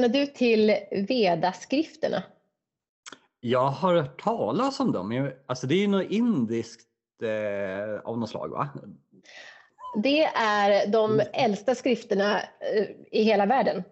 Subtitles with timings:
[0.00, 0.76] känner du till
[1.08, 2.22] Vedaskrifterna?
[3.40, 5.32] Jag har hört talas om dem.
[5.46, 6.88] Alltså det är ju något indiskt
[7.22, 8.68] eh, av något slag va?
[10.02, 13.84] Det är de äldsta skrifterna eh, i hela världen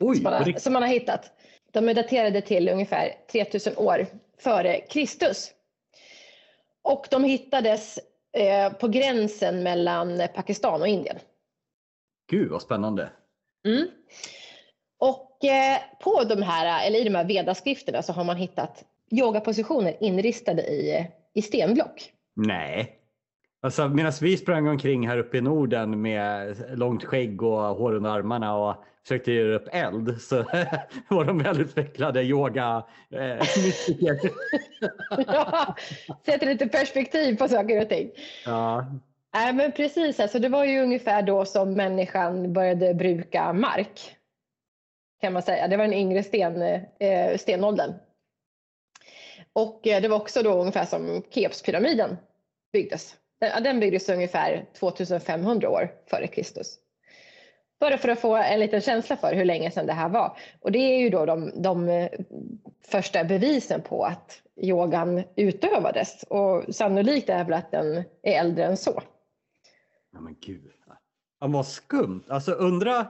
[0.00, 1.30] Oj, som, man har, som man har hittat.
[1.70, 4.06] De är daterade till ungefär 3000 år
[4.38, 5.50] före Kristus.
[6.82, 7.98] Och de hittades
[8.32, 11.18] eh, på gränsen mellan Pakistan och Indien.
[12.30, 13.10] Gud vad spännande.
[13.66, 13.88] Mm.
[15.02, 19.96] Och eh, på de här, eller i de här vedaskrifterna så har man hittat yogapositioner
[20.00, 22.12] inristade i, i stenblock.
[22.34, 22.96] Nej.
[23.62, 28.10] Alltså, Medan vi sprang omkring här uppe i Norden med långt skägg och hår under
[28.10, 30.36] armarna och försökte göra upp eld så
[31.08, 33.20] var de välutvecklade yoga eh,
[35.26, 35.76] ja,
[36.26, 38.10] sätter lite perspektiv på saker och ting.
[38.46, 38.86] Ja.
[39.34, 44.16] Nej, men precis, alltså, det var ju ungefär då som människan började bruka mark.
[45.22, 45.68] Kan man säga.
[45.68, 46.62] Det var den yngre sten,
[46.98, 47.92] eh, stenåldern.
[49.52, 52.16] Och eh, det var också då ungefär som Keopspyramiden
[52.72, 53.16] byggdes.
[53.40, 56.78] Den, den byggdes ungefär 2500 år före Kristus.
[57.80, 60.38] Bara för att få en liten känsla för hur länge sedan det här var.
[60.60, 62.10] Och det är ju då de, de eh,
[62.86, 66.22] första bevisen på att yogan utövades.
[66.22, 69.02] Och sannolikt är väl att den är äldre än så.
[70.12, 70.72] Ja, men gud.
[71.40, 72.24] Ja, vad skumt.
[72.28, 73.06] Alltså undra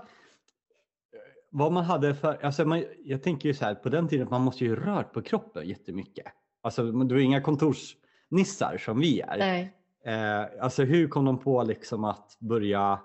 [1.52, 4.42] vad man hade för, alltså man, jag tänker ju så här på den tiden man
[4.42, 6.26] måste ju rört på kroppen jättemycket.
[6.62, 9.38] Alltså det var inga kontorsnissar som vi är.
[9.38, 9.72] Nej.
[10.04, 13.00] Eh, alltså hur kom de på liksom att börja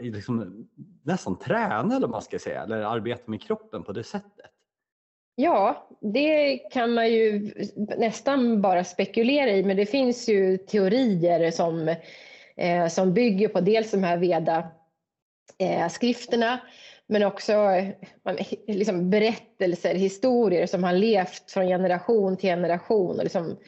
[0.00, 0.68] liksom,
[1.02, 4.50] nästan träna eller man ska säga, eller arbeta med kroppen på det sättet?
[5.34, 7.54] Ja, det kan man ju
[7.98, 11.94] nästan bara spekulera i, men det finns ju teorier som,
[12.56, 14.16] eh, som bygger på dels de här
[15.58, 16.58] Veda-skrifterna, eh,
[17.08, 17.52] men också
[18.66, 23.58] liksom berättelser, historier som har levt från generation till generation och liksom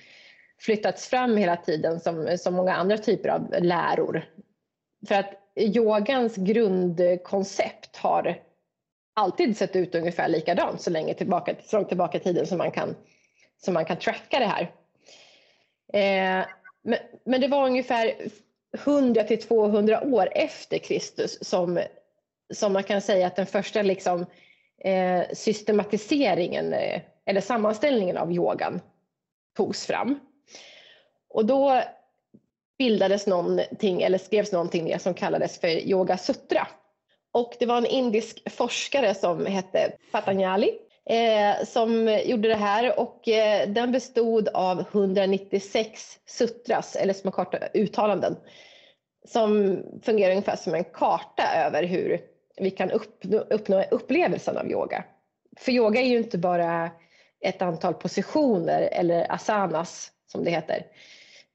[0.61, 4.25] flyttats fram hela tiden som, som många andra typer av läror.
[5.09, 8.39] För att yogans grundkoncept har
[9.15, 12.71] alltid sett ut ungefär likadant så länge tillbaka, så långt tillbaka i tiden som man
[12.71, 12.97] kan,
[13.59, 14.63] som man kan tracka det här.
[15.93, 16.47] Eh,
[16.83, 18.15] men, men det var ungefär
[18.79, 21.81] 100 till 200 år efter Kristus som,
[22.51, 24.27] som man kan säga att den första liksom,
[24.85, 28.81] eh, systematiseringen eh, eller sammanställningen av yogan
[29.57, 30.21] togs fram.
[31.29, 31.83] Och då
[32.79, 36.67] bildades någonting eller skrevs någonting ner som kallades för Yoga Sutra.
[37.33, 40.79] Och det var en indisk forskare som hette Patanjali
[41.11, 47.59] eh, som gjorde det här och eh, den bestod av 196 sutras eller små korta
[47.75, 48.37] uttalanden
[49.29, 52.21] som fungerar ungefär som en karta över hur
[52.61, 55.05] vi kan uppnå, uppnå upplevelsen av yoga.
[55.57, 56.91] För yoga är ju inte bara
[57.41, 60.87] ett antal positioner eller asanas som det heter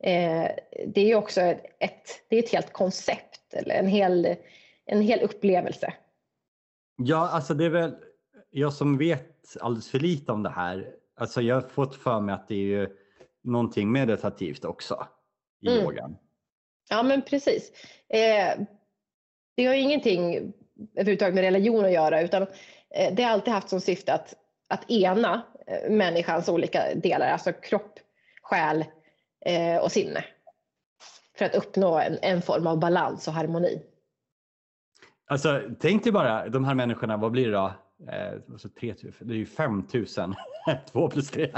[0.05, 0.51] Eh,
[0.88, 4.35] det är ju också ett, det är ett helt koncept eller en hel,
[4.85, 5.93] en hel upplevelse.
[6.97, 7.95] Ja, alltså det är väl
[8.49, 10.95] jag som vet alldeles för lite om det här.
[11.16, 12.97] Alltså jag har fått för mig att det är ju
[13.43, 15.07] någonting meditativt också
[15.61, 15.83] i mm.
[15.83, 16.17] yogan.
[16.89, 17.72] Ja, men precis.
[18.09, 18.59] Eh,
[19.55, 20.53] det har ingenting
[20.96, 22.41] överhuvudtaget med religion att göra utan
[22.90, 24.34] eh, det har alltid haft som syfte att,
[24.68, 28.00] att ena eh, människans olika delar, alltså kropp,
[28.41, 28.85] själ,
[29.46, 30.25] eh, och sinne.
[31.38, 33.81] För att uppnå en, en form av balans och harmoni.
[35.28, 37.74] Alltså tänk dig bara de här människorna, vad blir det då?
[38.52, 40.35] Alltså 3, det är ju 5000,
[40.91, 41.52] 2 plus 3.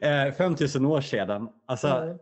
[0.00, 1.48] Eh, 5000 år sedan.
[1.66, 2.18] Alltså, mm.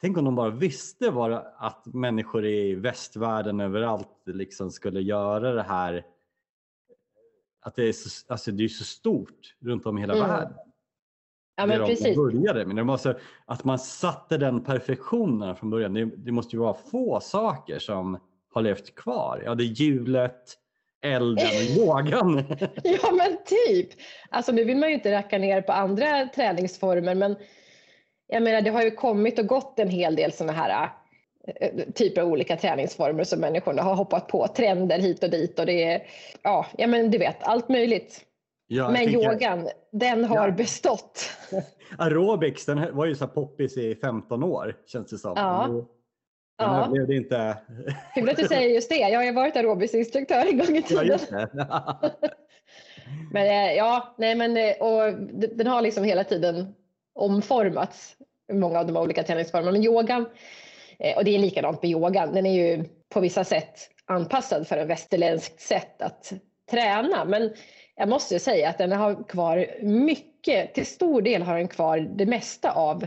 [0.00, 5.62] Tänk om de bara visste vad, att människor i västvärlden överallt liksom skulle göra det
[5.62, 6.04] här.
[7.60, 10.28] Att det är så, alltså det är så stort runt om i hela mm.
[10.28, 10.56] världen.
[11.56, 12.16] Ja, men precis.
[12.16, 12.76] började med.
[12.76, 15.94] Det måste, att man satte den perfektionen från början.
[15.94, 18.18] Det, det, måste ju vara få saker som
[18.52, 19.42] har levt kvar.
[19.44, 20.58] Ja, det är hjulet,
[21.02, 22.44] elden och yogan.
[22.84, 23.88] ja, men typ.
[24.30, 27.36] Alltså nu vill man ju inte racka ner på andra träningsformer, men
[28.28, 30.90] jag menar, det har ju kommit och gått en hel del sådana här
[31.46, 35.66] eh, typer av olika träningsformer som människorna har hoppat på, trender hit och dit och
[35.66, 36.02] det är,
[36.42, 38.24] ja, ja men du vet, allt möjligt.
[38.70, 40.00] Ja, Men yogan, jag...
[40.00, 40.54] den har ja.
[40.54, 41.30] bestått.
[41.98, 45.32] Aerobics, den var ju så poppis i 15 år känns det som.
[45.36, 45.84] Ja.
[46.58, 46.88] Ja.
[46.92, 47.58] blev det inte...
[48.14, 48.96] Kul att du säger just det.
[48.96, 51.18] Jag har varit aerobicsinstruktör en gång i tiden.
[51.30, 52.00] Ja,
[53.32, 55.14] men eh, ja, nej men eh, och
[55.56, 56.74] den har liksom hela tiden
[57.18, 58.16] omformats.
[58.52, 59.72] Många av de olika träningsformerna.
[59.72, 60.26] Men yogan,
[60.98, 64.76] eh, och det är likadant med yogan, den är ju på vissa sätt anpassad för
[64.76, 66.32] ett västerländskt sätt att
[66.70, 67.24] träna.
[67.24, 67.50] Men
[67.94, 72.26] jag måste säga att den har kvar mycket, till stor del har den kvar det
[72.26, 73.06] mesta av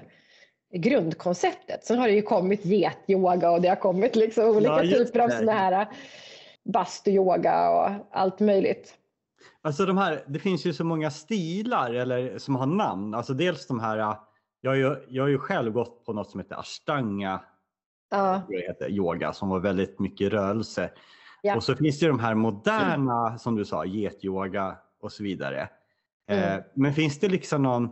[0.73, 1.85] grundkonceptet.
[1.85, 5.29] Sen har det ju kommit getyoga och det har kommit liksom olika ja, typer av
[5.29, 5.87] sådana här
[6.63, 8.93] bastuyoga och allt möjligt.
[9.61, 13.13] Alltså de här, det finns ju så många stilar eller som har namn.
[13.13, 14.15] Alltså dels de här,
[14.61, 17.39] jag har ju, jag har ju själv gått på något som heter ashtanga
[18.11, 18.41] ja.
[18.49, 20.91] det heter, yoga som var väldigt mycket rörelse.
[21.41, 21.55] Ja.
[21.55, 23.39] Och så finns det ju de här moderna mm.
[23.39, 25.69] som du sa, getyoga och så vidare.
[26.27, 26.43] Mm.
[26.43, 27.89] Eh, men finns det liksom någon,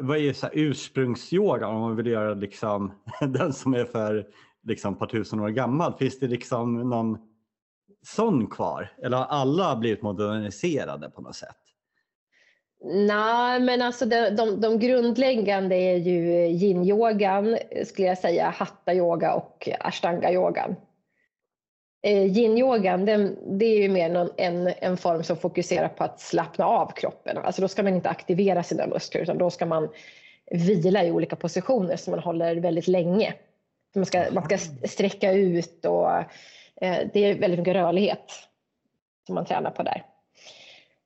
[0.00, 4.26] vad, är så ursprungsyoga om man vill göra liksom, den som är för
[4.62, 5.94] liksom, ett par tusen år gammal?
[5.98, 7.18] Finns det liksom någon
[8.02, 8.92] sån kvar?
[9.02, 11.56] Eller har alla blivit moderniserade på något sätt?
[12.84, 19.68] Nej, men alltså de, de, de grundläggande är ju yin-yogan, skulle jag säga, hatta-yoga och
[19.80, 20.76] ashtanga-yogan.
[22.02, 23.04] Eh, yin-yogan,
[23.58, 27.38] det är ju mer någon, en, en form som fokuserar på att slappna av kroppen.
[27.38, 29.88] Alltså då ska man inte aktivera sina muskler utan då ska man
[30.50, 33.34] vila i olika positioner som man håller väldigt länge.
[33.94, 34.58] Man ska, man ska
[34.88, 36.10] sträcka ut och
[36.80, 38.32] Eh, det är väldigt mycket rörlighet
[39.26, 40.04] som man tränar på där.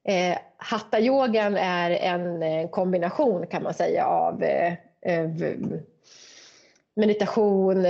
[0.09, 4.73] Eh, Hattayogan är en eh, kombination kan man säga av eh,
[5.03, 5.31] eh
[6.97, 7.87] meditation,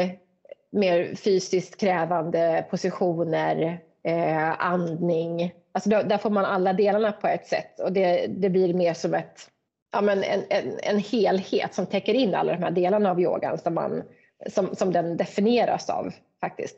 [0.70, 5.52] mer fysiskt krävande positioner, eh, andning.
[5.72, 8.94] Alltså då, där får man alla delarna på ett sätt och det, det blir mer
[8.94, 9.50] som ett,
[9.92, 13.58] ja, men en, en, en helhet som täcker in alla de här delarna av yogan
[13.58, 14.02] som, man,
[14.46, 16.76] som, som den definieras av faktiskt.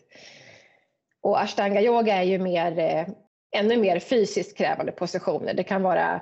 [1.23, 3.07] Och ashtanga yoga är ju mer, eh,
[3.57, 5.55] ännu mer fysiskt krävande positioner.
[5.55, 6.21] Det kan vara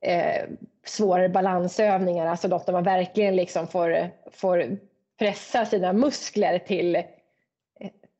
[0.00, 0.44] eh,
[0.86, 4.78] svårare balansövningar, alltså något där man verkligen liksom får, får
[5.18, 7.02] pressa sina muskler till,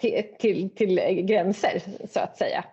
[0.00, 2.64] till, till, till gränser så att säga.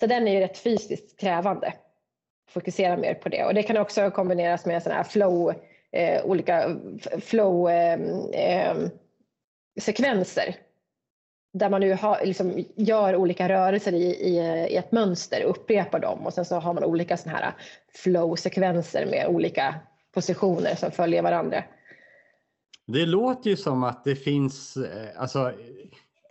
[0.00, 1.72] Så den är ju rätt fysiskt krävande.
[2.50, 5.54] Fokusera mer på det och det kan också kombineras med sådana här flow,
[5.92, 6.76] eh, olika
[7.20, 8.00] flow eh,
[8.32, 8.76] eh,
[9.80, 10.56] sekvenser
[11.52, 14.38] där man nu har, liksom, gör olika rörelser i, i,
[14.70, 17.54] i, ett mönster, upprepar dem och sen så har man olika sådana här
[17.94, 19.74] flow-sekvenser med olika
[20.14, 21.64] positioner som följer varandra.
[22.86, 25.52] Det låter ju som att det finns, eh, alltså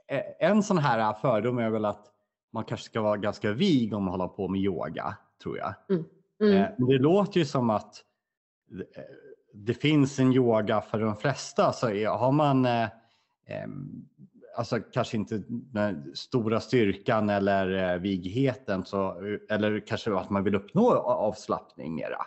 [0.08, 2.08] eh, en sån här fördom är väl att
[2.54, 5.74] man kanske ska vara ganska vig om man håller på med yoga, tror jag.
[5.90, 6.06] Mm.
[6.42, 6.58] Mm.
[6.58, 8.04] Eh, det låter ju som att
[9.54, 11.74] det finns en yoga för de flesta.
[11.74, 12.68] Så har man
[14.56, 19.16] alltså kanske inte den stora styrkan eller vigheten så,
[19.50, 22.26] eller kanske att man vill uppnå avslappning mera.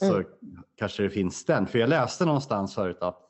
[0.00, 0.26] Så mm.
[0.76, 1.66] kanske det finns den.
[1.66, 3.28] För jag läste någonstans förut att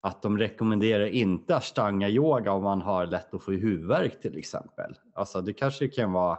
[0.00, 4.98] att de rekommenderar inte ashtanga yoga om man har lätt att få huvudvärk till exempel.
[5.14, 6.38] Alltså det kanske kan vara,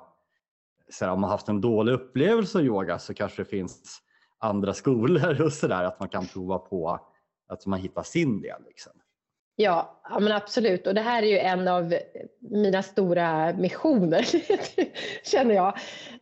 [0.90, 4.02] så här, om man haft en dålig upplevelse av yoga så kanske det finns
[4.38, 7.00] andra skolor och sådär att man kan prova på
[7.48, 8.64] att man hittar sin del.
[8.66, 8.94] Liksom.
[9.56, 11.94] Ja, ja men absolut och det här är ju en av
[12.40, 14.26] mina stora missioner
[15.24, 15.78] känner jag.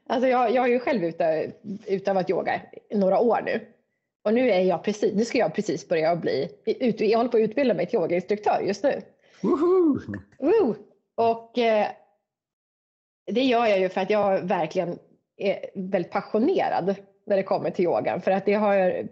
[0.08, 1.14] Alltså jag, jag har ju själv
[1.88, 3.62] utövat yoga i några år nu
[4.24, 6.50] och nu är jag precis, nu ska jag precis börja bli,
[7.00, 9.02] jag håller på att utbilda mig till yogainstruktör just nu.
[10.40, 10.76] Woo!
[11.16, 11.88] Och eh,
[13.26, 15.00] det gör jag ju för att jag verkligen
[15.38, 16.96] är väldigt passionerad
[17.26, 18.22] när det kommer till yogan.
[18.22, 19.08] För att det har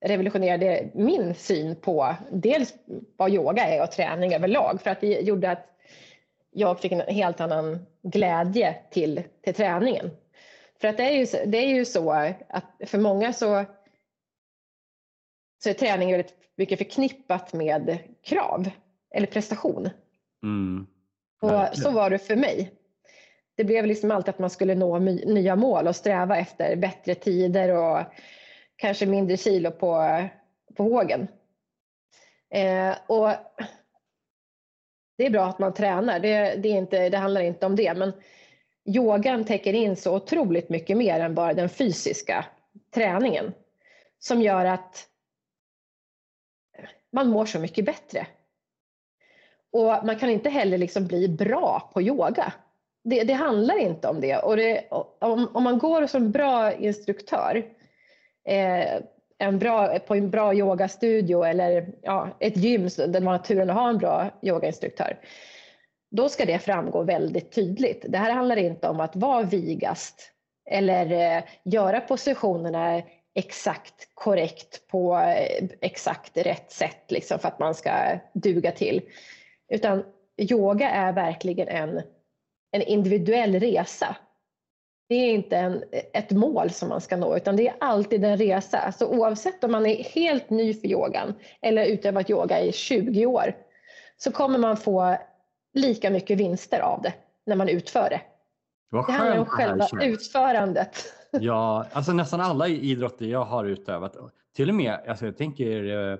[0.00, 2.74] revolutionerat min syn på dels
[3.16, 4.82] vad yoga är och träning överlag.
[4.82, 5.66] För att det gjorde att
[6.50, 10.10] jag fick en helt annan glädje till, till träningen.
[10.80, 12.12] För att det är, ju, det är ju så
[12.48, 13.64] att för många så
[15.62, 18.70] så är träning väldigt mycket förknippat med krav
[19.10, 19.90] eller prestation.
[20.42, 20.86] Mm.
[21.40, 22.72] Och så var det för mig.
[23.56, 27.76] Det blev liksom alltid att man skulle nå nya mål och sträva efter bättre tider
[27.76, 28.02] och
[28.78, 30.22] kanske mindre kilo på,
[30.74, 31.28] på vågen.
[32.50, 33.30] Eh, och
[35.16, 37.94] det är bra att man tränar, det, det, är inte, det handlar inte om det.
[37.94, 38.12] Men
[38.84, 42.44] yogan täcker in så otroligt mycket mer än bara den fysiska
[42.94, 43.54] träningen.
[44.18, 45.08] Som gör att
[47.12, 48.26] man mår så mycket bättre.
[49.72, 52.52] Och man kan inte heller liksom bli bra på yoga.
[53.04, 54.36] Det, det handlar inte om det.
[54.36, 54.88] Och det,
[55.20, 57.77] om, om, man går som bra instruktör
[58.48, 59.00] Eh,
[59.38, 63.76] en bra, på en bra yogastudio eller ja, ett gym där man har turen att
[63.76, 65.18] ha en bra yogainstruktör,
[66.10, 68.04] då ska det framgå väldigt tydligt.
[68.08, 70.32] Det här handlar inte om att vara vigast
[70.70, 73.02] eller eh, göra positionerna
[73.34, 79.02] exakt korrekt på eh, exakt rätt sätt liksom för att man ska duga till.
[79.68, 80.04] Utan
[80.36, 82.02] yoga är verkligen en,
[82.70, 84.16] en individuell resa
[85.08, 88.36] det är inte en, ett mål som man ska nå utan det är alltid en
[88.36, 88.92] resa.
[88.92, 93.56] Så oavsett om man är helt ny för yogan eller utövat yoga i 20 år
[94.16, 95.16] så kommer man få
[95.74, 97.14] lika mycket vinster av det
[97.46, 98.20] när man utför det.
[98.90, 100.02] Vad Det handlar om här själva känns.
[100.04, 101.14] utförandet.
[101.30, 104.16] Ja, alltså nästan alla idrotter jag har utövat,
[104.56, 106.18] till och med, alltså jag tänker eh,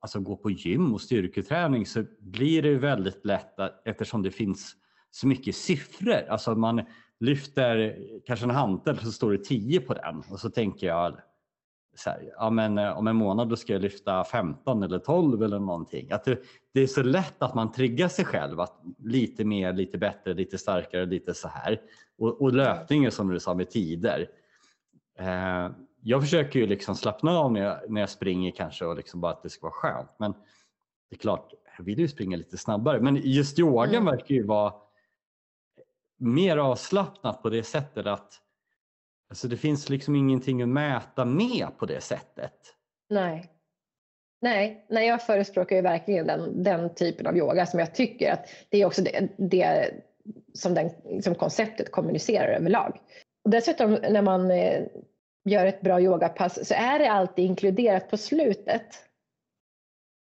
[0.00, 4.76] alltså gå på gym och styrketräning så blir det väldigt lätt att, eftersom det finns
[5.10, 6.26] så mycket siffror.
[6.28, 6.82] Alltså man
[7.24, 11.16] lyfter kanske en hantel så står det 10 på den och så tänker jag
[11.96, 15.42] så här, ja men eh, om en månad då ska jag lyfta 15 eller 12
[15.42, 16.12] eller någonting.
[16.12, 16.38] Att det,
[16.74, 20.58] det är så lätt att man triggar sig själv att lite mer, lite bättre, lite
[20.58, 21.80] starkare, lite så här.
[22.18, 24.28] Och, och löpningen som du sa med tider.
[25.18, 25.70] Eh,
[26.02, 29.32] jag försöker ju liksom slappna av när jag, när jag springer kanske och liksom bara
[29.32, 30.10] att det ska vara skönt.
[30.18, 30.32] Men
[31.10, 33.00] det är klart, jag vill ju springa lite snabbare.
[33.00, 34.04] Men just yogan Mm.
[34.04, 34.72] verkar ju vara
[36.24, 38.40] mer avslappnat på det sättet att
[39.30, 42.54] alltså det finns liksom ingenting att mäta med på det sättet.
[43.08, 43.50] Nej.
[44.40, 48.48] Nej, nej, jag förespråkar ju verkligen den, den typen av yoga som jag tycker att
[48.68, 49.90] det är också det, det
[50.54, 50.90] som, den,
[51.22, 52.98] som konceptet kommunicerar överlag.
[53.44, 54.82] Och dessutom när man eh,
[55.44, 58.86] gör ett bra yogapass så är det alltid inkluderat på slutet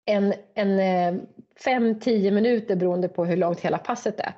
[0.06, 1.22] en, en eh,
[1.64, 4.34] fem, tio minuter beroende på hur långt hela passet är.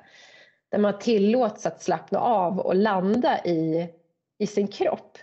[0.74, 3.88] Där man tillåts att slappna av och landa i,
[4.38, 5.18] i sin kropp.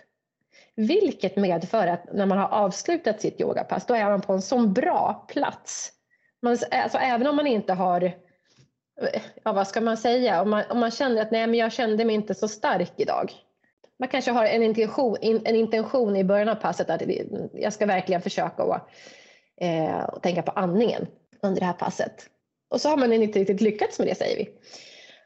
[0.74, 4.72] Vilket medför att när man har avslutat sitt yogapass då är man på en sån
[4.72, 5.92] bra plats.
[6.42, 8.12] Man, alltså, även om man inte har,
[9.42, 12.04] ja vad ska man säga, om man, om man känner att nej men jag kände
[12.04, 13.32] mig inte så stark idag.
[13.98, 17.02] Man kanske har en intention, en intention i början av passet att
[17.52, 18.88] jag ska verkligen försöka att
[19.60, 21.06] eh, tänka på andningen
[21.42, 22.26] under det här passet.
[22.70, 24.50] Och så har man inte riktigt lyckats med det säger vi.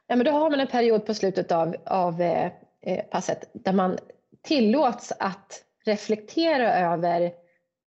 [0.07, 2.51] Ja, men då har man en period på slutet av, av eh,
[2.83, 3.99] eh, passet där man
[4.43, 7.33] tillåts att reflektera över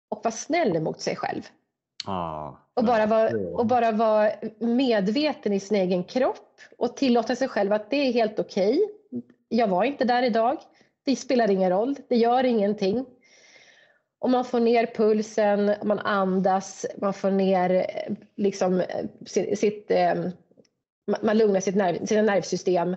[0.09, 1.41] och vara snäll mot sig själv.
[2.05, 7.47] Ah, Och bara, vara, och bara vara medveten i sin egen kropp och tillåta sig
[7.47, 8.79] själv att det är helt okej.
[9.49, 10.57] Jag var inte där idag.
[11.05, 11.95] Det spelar ingen roll.
[12.07, 13.05] Det gör ingenting.
[14.19, 19.91] Och man får ner pulsen, man andas, man får ner eh, liksom, eh, sitt, sitt,
[21.21, 22.95] man lugnar sitt nerv, sina nervsystem.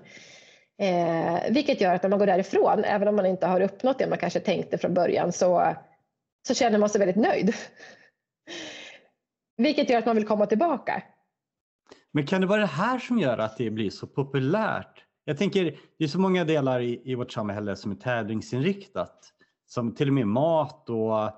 [0.78, 4.08] Eh, vilket gör att när man går därifrån, även om man inte har uppnått det
[4.08, 5.74] man kanske tänkte från början, så,
[6.48, 7.54] så känner man sig väldigt nöjd.
[9.56, 11.02] Vilket gör att man vill komma tillbaka.
[12.12, 15.04] Men kan det vara det här som gör att det blir så populärt?
[15.24, 19.32] Jag tänker, det är så många delar i, i vårt samhälle som är tävlingsinriktat.
[19.66, 21.30] Som till och med mat och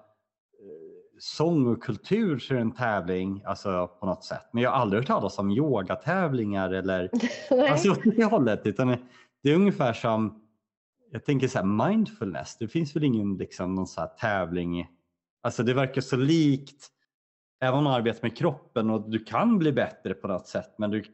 [1.22, 4.48] sång och kultur så är det en tävling alltså på något sätt.
[4.52, 7.10] Men jag har aldrig hört talas om yogatävlingar eller
[7.70, 8.66] alltså åt det hållet.
[8.66, 8.96] Utan
[9.42, 10.42] det är ungefär som,
[11.10, 12.56] jag tänker så här mindfulness.
[12.58, 14.88] Det finns väl ingen liksom någon så tävling.
[15.42, 16.88] Alltså det verkar så likt
[17.60, 20.90] även om man arbetar med kroppen och du kan bli bättre på något sätt men
[20.90, 21.04] du,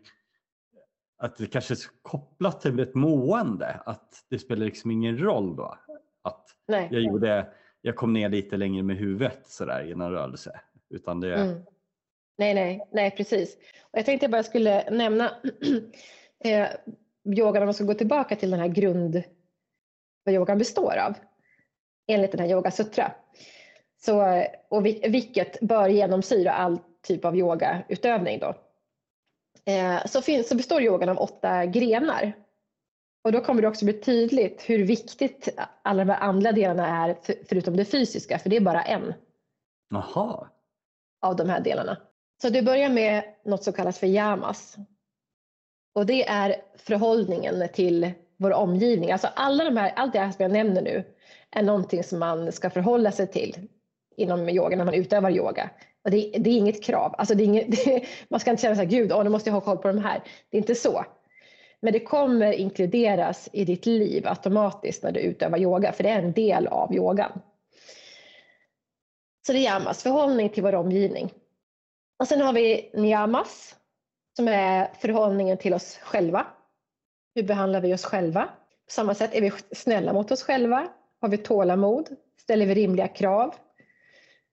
[1.19, 5.79] att det kanske är kopplat till ett mående att det spelar liksom ingen roll då.
[6.23, 6.89] Att Nej.
[6.91, 7.49] jag gjorde,
[7.83, 10.61] jag kom ner lite längre med huvudet sådär i någon rörelse.
[10.91, 11.63] Utan det, Mm.
[12.39, 13.57] Nej, nej, nej, precis.
[13.81, 15.31] Och jag tänkte jag bara skulle nämna
[16.45, 16.69] eh,
[17.25, 19.23] yogan, om man ska gå tillbaka till den här grund,
[20.25, 21.15] vad yogan består av,
[22.07, 23.13] enligt den här Yoga Sutra.
[24.01, 28.55] Så, och vilket bör genomsyra all typ av yogautövning då.
[29.73, 32.33] Eh, så, finns, så består yogan av åtta grenar.
[33.25, 35.49] Och då kommer det också bli tydligt hur viktigt
[35.83, 39.15] alla de här andra delarna är, för, förutom det fysiska, för det är bara en
[39.91, 40.49] Jaha,
[41.23, 41.97] av de här delarna.
[42.43, 44.77] Så det börjar med något som kallas för yamas.
[45.95, 49.13] Och det är förhållningen till vår omgivning.
[49.13, 51.05] Alltså alla de här, allt det här som jag nämner nu
[51.51, 53.69] är någonting som man ska förhålla sig till
[54.17, 55.71] inom yoga när man utövar yoga.
[56.05, 57.15] Och det, det är inget krav.
[57.19, 59.51] Alltså det är inget, det, man ska inte känna så här, gud, åh, nu måste
[59.51, 60.23] jag ha koll på de här.
[60.51, 61.05] Det är inte så.
[61.83, 66.23] Men det kommer inkluderas i ditt liv automatiskt när du utövar yoga, för det är
[66.23, 67.41] en del av yogan.
[69.47, 71.33] Så det är yamas, förhållning till vår omgivning.
[72.19, 73.77] Och sen har vi niyamas,
[74.37, 76.47] som är förhållningen till oss själva.
[77.35, 78.45] Hur behandlar vi oss själva?
[78.87, 80.89] På samma sätt, är vi snälla mot oss själva?
[81.21, 82.09] Har vi tålamod?
[82.41, 83.55] Ställer vi rimliga krav?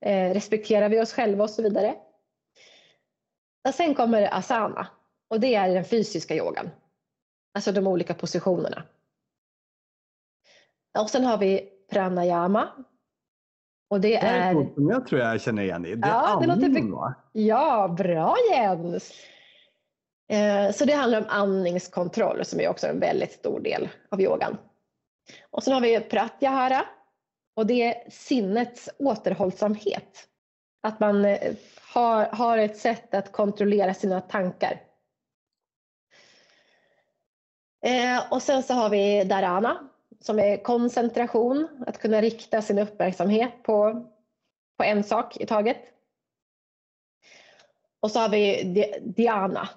[0.01, 1.95] Eh, respekterar vi oss själva och så vidare?
[3.67, 4.87] Och sen kommer asana
[5.27, 6.69] och det är den fysiska yogan.
[7.55, 8.83] Alltså de olika positionerna.
[10.99, 12.69] Och sen har vi pranayama.
[13.89, 14.53] Och det det är är...
[14.53, 15.95] något som jag tror jag känner igen i.
[15.95, 17.13] Det är Ja, det låter?
[17.31, 19.11] Ja, bra Jens!
[20.27, 24.57] Eh, så det handlar om andningskontroll som är också en väldigt stor del av yogan.
[25.51, 26.85] Och sen har vi pratyahara
[27.55, 30.27] och det är sinnets återhållsamhet.
[30.83, 31.53] Att man eh,
[31.93, 34.81] har, har ett sätt att kontrollera sina tankar.
[37.85, 39.89] Eh, och sen så har vi dharana
[40.19, 44.05] som är koncentration, att kunna rikta sin uppmärksamhet på,
[44.77, 45.77] på en sak i taget.
[47.99, 48.63] Och så har vi
[49.17, 49.69] dhyana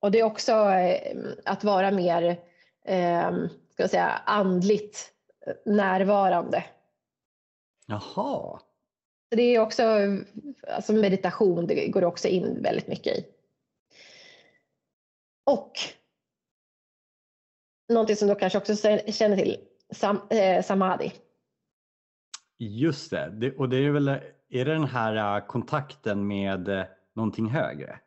[0.00, 2.22] och det är också eh, att vara mer
[2.84, 3.32] eh,
[3.72, 5.12] ska jag säga, andligt
[5.64, 6.64] närvarande.
[7.86, 8.60] Jaha.
[9.30, 9.82] Det är också
[10.68, 13.26] alltså meditation, det går också in väldigt mycket i.
[15.44, 15.78] Och
[17.88, 18.76] någonting som du kanske också
[19.12, 19.56] känner till,
[19.92, 21.12] sam, eh, samadhi.
[22.58, 23.30] Just det.
[23.30, 27.98] det, och det är väl, är det den här uh, kontakten med uh, någonting högre?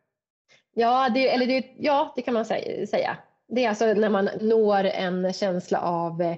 [0.74, 3.18] Ja, det, eller det, ja, det kan man säga.
[3.48, 6.38] Det är alltså när man når en känsla av uh,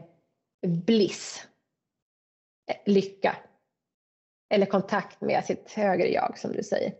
[0.61, 1.47] bliss,
[2.85, 3.35] lycka
[4.49, 6.93] eller kontakt med sitt högre jag som du säger.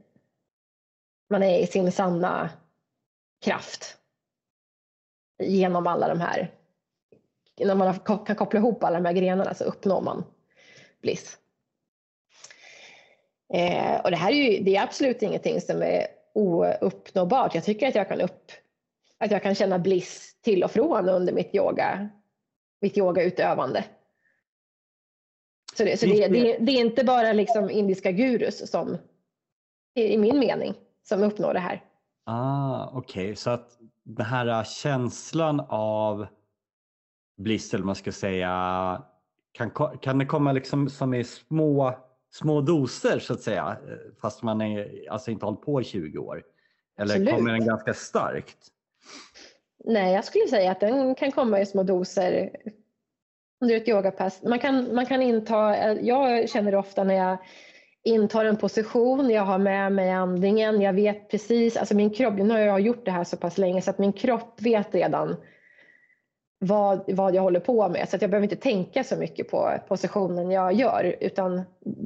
[1.30, 2.50] Man är i sin sanna
[3.42, 3.99] kraft
[5.40, 6.52] genom alla de här,
[7.60, 10.24] när man kan koppla ihop alla de här grenarna så uppnår man
[11.02, 11.38] bliss.
[13.54, 17.56] Eh, och det här är ju, det är absolut ingenting som är ouppnåbart.
[17.56, 18.52] Jag tycker att jag kan upp,
[19.18, 22.10] att jag kan känna bliss till och från under mitt yoga,
[22.82, 23.84] mitt yogautövande.
[25.78, 28.98] Så, det, så det, det, det, är inte bara liksom indiska gurus som,
[29.96, 31.84] i min mening, som uppnår det här.
[32.26, 33.36] Ah, Okej, okay.
[33.36, 33.79] så att
[34.10, 36.28] den här känslan av
[37.38, 39.04] bliss, eller man ska säga,
[39.52, 39.70] kan,
[40.02, 41.94] kan det komma liksom som i små,
[42.32, 43.78] små doser så att säga,
[44.22, 46.44] fast man är, alltså inte hållit på i 20 år?
[46.98, 47.36] Eller Absolut.
[47.36, 48.58] kommer den ganska starkt?
[49.86, 52.56] Nej, jag skulle säga att den kan komma i små doser
[53.62, 54.44] under ett yogapass.
[54.44, 57.38] Man kan, man kan inta, jag känner det ofta när jag
[58.04, 62.50] intar en position, jag har med mig andningen, jag vet precis, alltså min kropp, nu
[62.50, 65.36] har jag gjort det här så pass länge så att min kropp vet redan
[66.60, 69.74] vad, vad jag håller på med så att jag behöver inte tänka så mycket på
[69.88, 71.62] positionen jag gör utan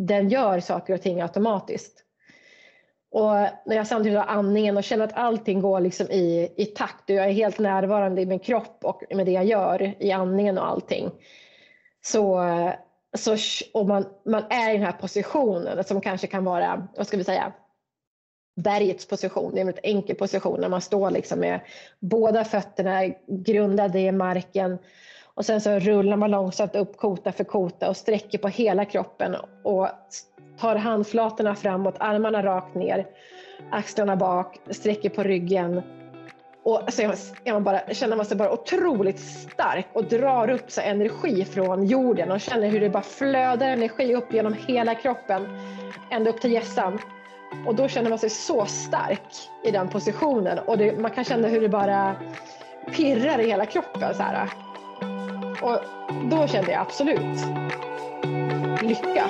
[0.08, 2.00] den gör saker och ting automatiskt.
[3.12, 3.32] Och
[3.66, 7.16] när jag samtidigt har andningen och känner att allting går liksom i, i takt och
[7.16, 10.68] jag är helt närvarande i min kropp och med det jag gör i andningen och
[10.68, 11.12] allting
[12.02, 12.42] så,
[13.14, 17.08] Alltså, så och man, man är i den här positionen som kanske kan vara, vad
[17.08, 17.54] ska vi säga,
[18.56, 19.52] bergets position.
[19.52, 21.60] Det är en väldigt enkel position när man står liksom med
[22.00, 24.78] båda fötterna grundade i marken
[25.36, 29.36] och sen så rullar man långsamt upp kota för kota och sträcker på hela kroppen
[29.64, 29.88] och
[30.60, 33.08] tar handflatorna framåt, armarna rakt ner,
[33.72, 35.82] axlarna bak, sträcker på ryggen
[36.64, 37.02] och så
[37.44, 41.86] är man bara, känner man sig bara otroligt stark och drar upp så energi från
[41.86, 45.48] jorden och känner hur det bara flödar energi upp genom hela kroppen
[46.12, 47.00] ända upp till hjässan.
[47.68, 51.48] Och då känner man sig så stark i den positionen och det, man kan känna
[51.48, 52.16] hur det bara
[52.96, 54.16] pirrar i hela kroppen.
[54.16, 54.50] Så här.
[55.62, 55.80] Och
[56.30, 57.40] då kände jag absolut
[58.82, 59.30] lycka.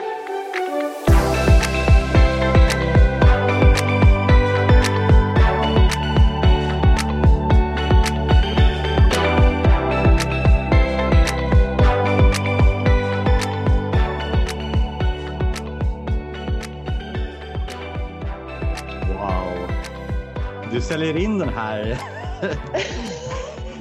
[20.73, 21.97] Du säljer in den här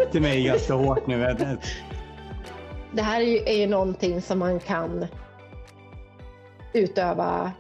[0.13, 1.37] till mig ganska hårt nu.
[2.93, 5.07] Det här är ju någonting som man kan
[6.73, 7.53] utöva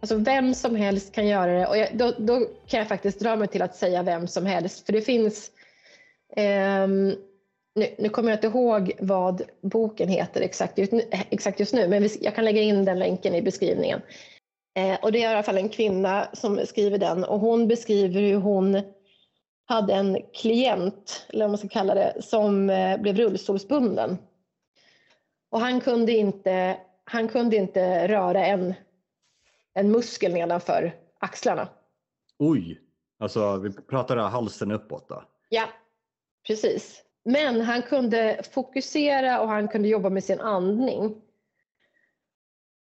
[0.00, 3.36] Alltså vem som helst kan göra det och jag, då, då, kan jag faktiskt dra
[3.36, 5.50] mig till att säga vem som helst för det finns
[6.36, 7.08] um,
[7.74, 10.92] nu, nu, kommer jag inte ihåg vad boken heter exakt just,
[11.30, 14.00] exakt just nu men vi, jag kan lägga in den länken i beskrivningen.
[14.78, 18.20] Eh, och det är i alla fall en kvinna som skriver den och hon beskriver
[18.20, 18.82] hur hon
[19.64, 24.18] hade en klient, eller vad man ska kalla det, som eh, blev rullstolsbunden.
[25.50, 28.74] Och han kunde inte, han kunde inte röra en,
[29.74, 31.68] en muskel nedanför axlarna.
[32.38, 32.80] Oj,
[33.18, 35.24] alltså vi pratar halsen uppåt då?
[35.48, 35.64] Ja,
[36.46, 37.02] precis.
[37.24, 41.22] Men han kunde fokusera och han kunde jobba med sin andning.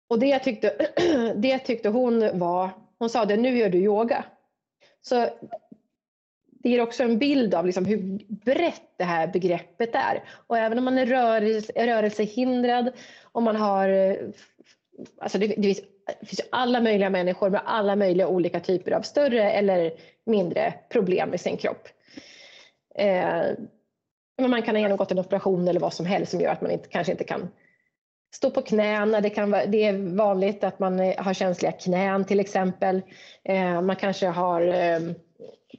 [0.07, 0.91] Och det tyckte,
[1.35, 4.25] det tyckte hon var, hon sa det, nu gör du yoga.
[5.01, 5.29] Så
[6.47, 10.23] det ger också en bild av liksom hur brett det här begreppet är.
[10.47, 12.91] Och även om man är rörelse, rörelsehindrad,
[13.31, 14.17] om man har...
[15.17, 15.81] Alltså det, det, finns,
[16.19, 19.93] det finns alla möjliga människor med alla möjliga olika typer av större eller
[20.25, 21.87] mindre problem med sin kropp.
[22.95, 23.43] Eh,
[24.37, 26.71] men man kan ha genomgått en operation eller vad som helst som gör att man
[26.71, 27.49] inte, kanske inte kan
[28.35, 29.21] stå på knäna.
[29.21, 33.01] Det, kan vara, det är vanligt att man eh, har känsliga knän till exempel.
[33.43, 34.99] Eh, man kanske har, eh,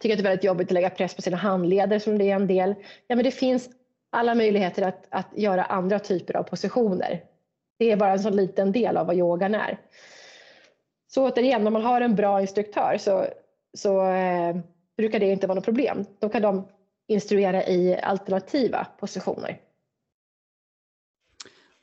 [0.00, 2.34] tycker att det är väldigt jobbigt att lägga press på sina handleder som det är
[2.34, 2.74] en del.
[3.06, 3.68] Ja, men det finns
[4.12, 7.20] alla möjligheter att, att göra andra typer av positioner.
[7.78, 9.78] Det är bara en så liten del av vad yogan är.
[11.08, 13.26] Så återigen, om man har en bra instruktör så,
[13.76, 14.56] så eh,
[14.96, 16.04] brukar det inte vara något problem.
[16.18, 16.68] Då kan de
[17.08, 19.60] instruera i alternativa positioner.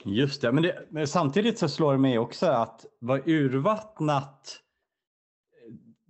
[0.05, 4.59] Just det, men, det, men samtidigt så slår det mig också att vad urvattnat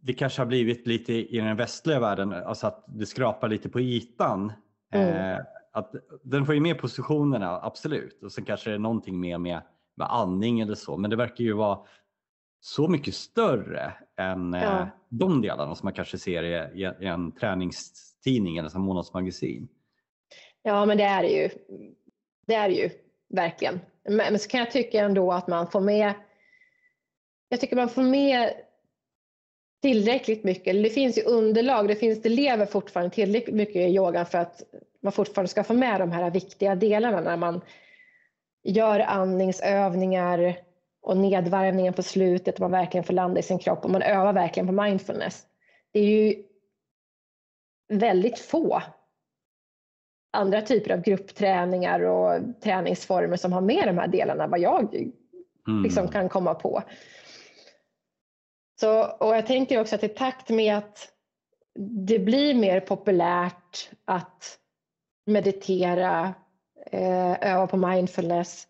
[0.05, 3.79] det kanske har blivit lite i den västliga världen, alltså att det skrapar lite på
[3.79, 4.53] ytan.
[4.93, 5.35] Mm.
[5.35, 5.39] Eh,
[5.71, 8.23] att den får ju med positionerna, absolut.
[8.23, 9.61] Och sen kanske det är någonting mer med,
[9.95, 10.97] med andning eller så.
[10.97, 11.79] Men det verkar ju vara
[12.59, 14.79] så mycket större än eh, ja.
[14.79, 19.67] eh, de delarna som man kanske ser i, i en träningstidning eller som månadsmagasin.
[20.61, 21.49] Ja, men det är det ju.
[22.47, 22.89] Det är det ju
[23.33, 23.79] verkligen.
[24.03, 26.13] Men, men så kan jag tycka ändå att man får med
[27.53, 28.53] jag tycker man får med
[29.81, 30.83] tillräckligt mycket.
[30.83, 34.63] Det finns ju underlag, det, finns, det lever fortfarande tillräckligt mycket i yogan för att
[35.01, 37.61] man fortfarande ska få med de här viktiga delarna när man
[38.63, 40.55] gör andningsövningar
[41.01, 44.67] och nedvarvningen på slutet, man verkligen får landa i sin kropp och man övar verkligen
[44.67, 45.45] på mindfulness.
[45.91, 46.43] Det är ju
[47.87, 48.81] väldigt få
[50.33, 55.83] andra typer av gruppträningar och träningsformer som har med de här delarna vad jag mm.
[55.83, 56.83] liksom kan komma på.
[58.79, 61.09] Så, och jag tänker också att i takt med att
[62.07, 64.59] det blir mer populärt att
[65.25, 66.33] meditera,
[66.91, 68.67] eh, öva på mindfulness,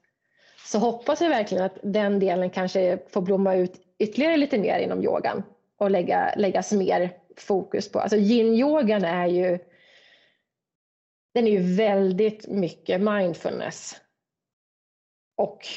[0.66, 5.04] så hoppas jag verkligen att den delen kanske får blomma ut ytterligare lite mer inom
[5.04, 5.44] yogan
[5.78, 8.00] och lägga, läggas mer fokus på.
[8.00, 9.60] Alltså yin-yogan är ju
[11.34, 14.02] den är ju väldigt mycket mindfulness.
[15.38, 15.68] Och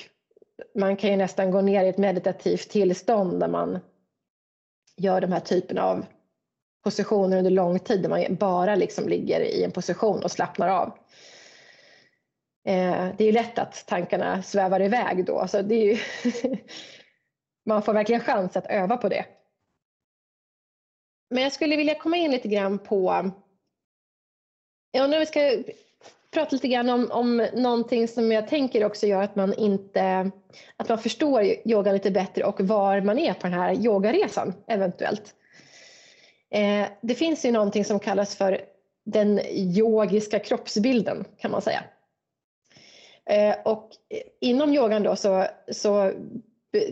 [0.75, 3.79] man kan ju nästan gå ner i ett meditativt tillstånd där man
[4.97, 6.07] gör de här typerna av
[6.85, 10.99] positioner under lång tid där man bara liksom ligger i en position och slappnar av.
[12.65, 15.99] Eh, det är ju lätt att tankarna svävar iväg då, så det är ju
[17.67, 19.27] man får verkligen chans att öva på det.
[21.31, 23.31] Men jag skulle vilja komma in lite grann på,
[24.97, 25.73] jag undrar om vi ska
[26.31, 30.31] prata lite grann om, om någonting som jag tänker också gör att man inte,
[30.77, 35.35] att man förstår yogan lite bättre och var man är på den här yogaresan eventuellt.
[36.51, 38.61] Eh, det finns ju någonting som kallas för
[39.05, 41.85] den yogiska kroppsbilden kan man säga.
[43.31, 43.91] Eh, och
[44.41, 46.13] inom yogan då så, så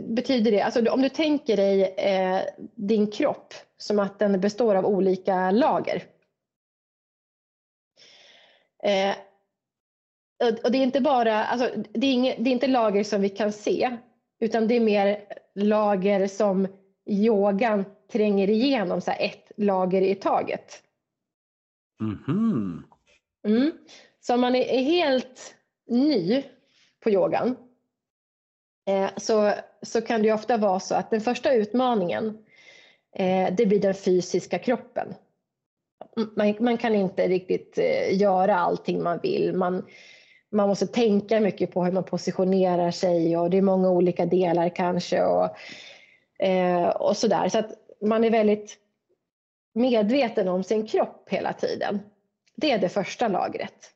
[0.01, 2.40] betyder det, alltså om du tänker dig eh,
[2.75, 6.03] din kropp som att den består av olika lager.
[8.85, 9.16] Eh,
[10.64, 13.29] och det är inte bara, alltså, det är, inget, det är inte lager som vi
[13.29, 13.97] kan se,
[14.40, 15.20] utan det är mer
[15.55, 16.68] lager som
[17.07, 20.83] yogan tränger igenom, så ett lager i taget.
[22.01, 22.83] Mm -hmm.
[23.47, 23.73] mm.
[24.20, 25.55] Så om man är helt
[25.87, 26.42] ny
[27.01, 27.57] på yogan
[28.87, 32.38] eh, så, så kan det ofta vara så att den första utmaningen
[33.12, 35.14] eh, det blir den fysiska kroppen.
[36.37, 39.57] Man, man kan inte riktigt eh, göra allting man vill.
[39.57, 39.87] Man,
[40.53, 44.68] man måste tänka mycket på hur man positionerar sig och det är många olika delar
[44.68, 45.50] kanske och,
[46.96, 47.48] och sådär.
[47.48, 48.79] Så att man är väldigt
[49.74, 52.00] medveten om sin kropp hela tiden.
[52.57, 53.94] Det är det första lagret.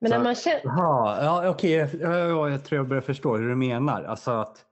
[0.00, 0.66] Men när man känner...
[0.66, 2.00] Aha, ja, okej, okay.
[2.00, 4.04] jag, jag tror jag börjar förstå hur du menar.
[4.04, 4.64] Alltså att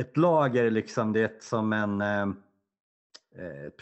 [0.00, 2.26] ett lager liksom, det är som en eh, eh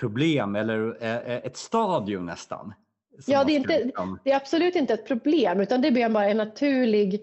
[0.01, 2.75] problem eller eh, ett stadium nästan.
[3.27, 6.29] Ja, det är, inte, liksom- det är absolut inte ett problem utan det blir bara
[6.29, 7.15] en naturlig,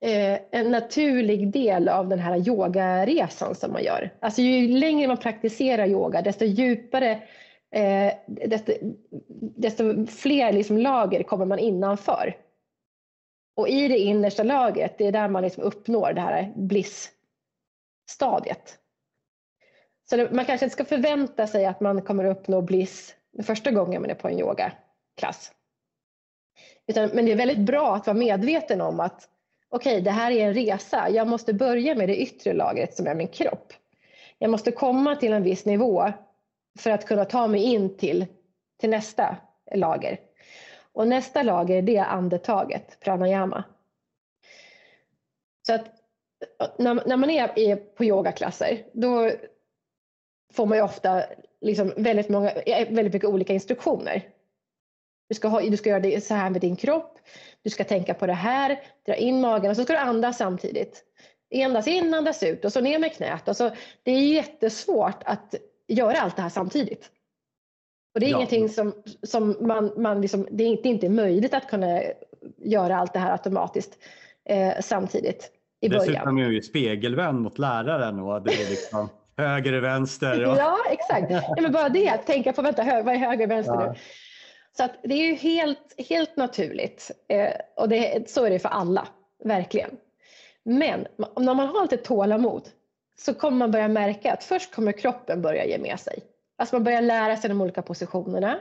[0.00, 4.14] eh, en naturlig del av den här yogaresan som man gör.
[4.20, 7.22] Alltså ju längre man praktiserar yoga desto djupare
[7.74, 8.72] eh, desto,
[9.56, 12.36] desto fler liksom lager kommer man innanför.
[13.56, 17.20] Och i det innersta lagret, det är där man liksom uppnår det här bliss-stadiet.
[20.10, 24.10] Så man kanske inte ska förvänta sig att man kommer uppnå bliss första gången man
[24.10, 25.52] är på en yogaklass.
[26.86, 29.28] Utan, men det är väldigt bra att vara medveten om att
[29.68, 31.08] okej, okay, det här är en resa.
[31.10, 33.72] Jag måste börja med det yttre lagret som är min kropp.
[34.38, 36.12] Jag måste komma till en viss nivå
[36.78, 38.26] för att kunna ta mig in till,
[38.80, 39.36] till nästa
[39.74, 40.20] lager.
[40.92, 43.64] Och nästa lager det är andetaget, pranayama.
[45.66, 45.84] Så att
[46.78, 49.30] när, när man är, är på yogaklasser då
[50.50, 51.22] får man ju ofta
[51.60, 54.22] liksom väldigt, många, väldigt mycket olika instruktioner.
[55.28, 57.18] Du ska, ha, du ska göra det så här med din kropp.
[57.62, 61.04] Du ska tänka på det här, dra in magen och så ska du andas samtidigt.
[61.64, 63.48] Andas in, andas ut och så ner med knät.
[63.48, 63.70] Och så,
[64.02, 65.54] det är jättesvårt att
[65.88, 67.10] göra allt det här samtidigt.
[68.14, 68.36] Och det är ja.
[68.36, 72.02] ingenting som, som man, man liksom, det är inte, inte möjligt att kunna
[72.56, 73.98] göra allt det här automatiskt
[74.44, 76.06] eh, samtidigt i början.
[76.06, 79.08] Dessutom är ju spegelvänd mot läraren och det är liksom
[79.40, 80.46] höger och vänster.
[80.46, 80.56] Och...
[80.56, 81.30] Ja, exakt.
[81.30, 83.92] Ja, men bara det, att tänka på vänta, vad är höger och vänster ja.
[83.92, 83.98] nu?
[84.76, 88.68] Så att det är ju helt, helt naturligt eh, och det, så är det för
[88.68, 89.08] alla,
[89.44, 89.90] verkligen.
[90.62, 92.68] Men när man har lite tålamod
[93.18, 96.18] så kommer man börja märka att först kommer kroppen börja ge med sig.
[96.58, 98.58] Alltså man börjar lära sig de olika positionerna.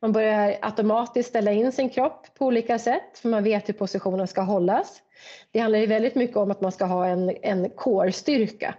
[0.00, 4.28] Man börjar automatiskt ställa in sin kropp på olika sätt för man vet hur positionen
[4.28, 5.02] ska hållas.
[5.50, 8.74] Det handlar ju väldigt mycket om att man ska ha en, en core-styrka.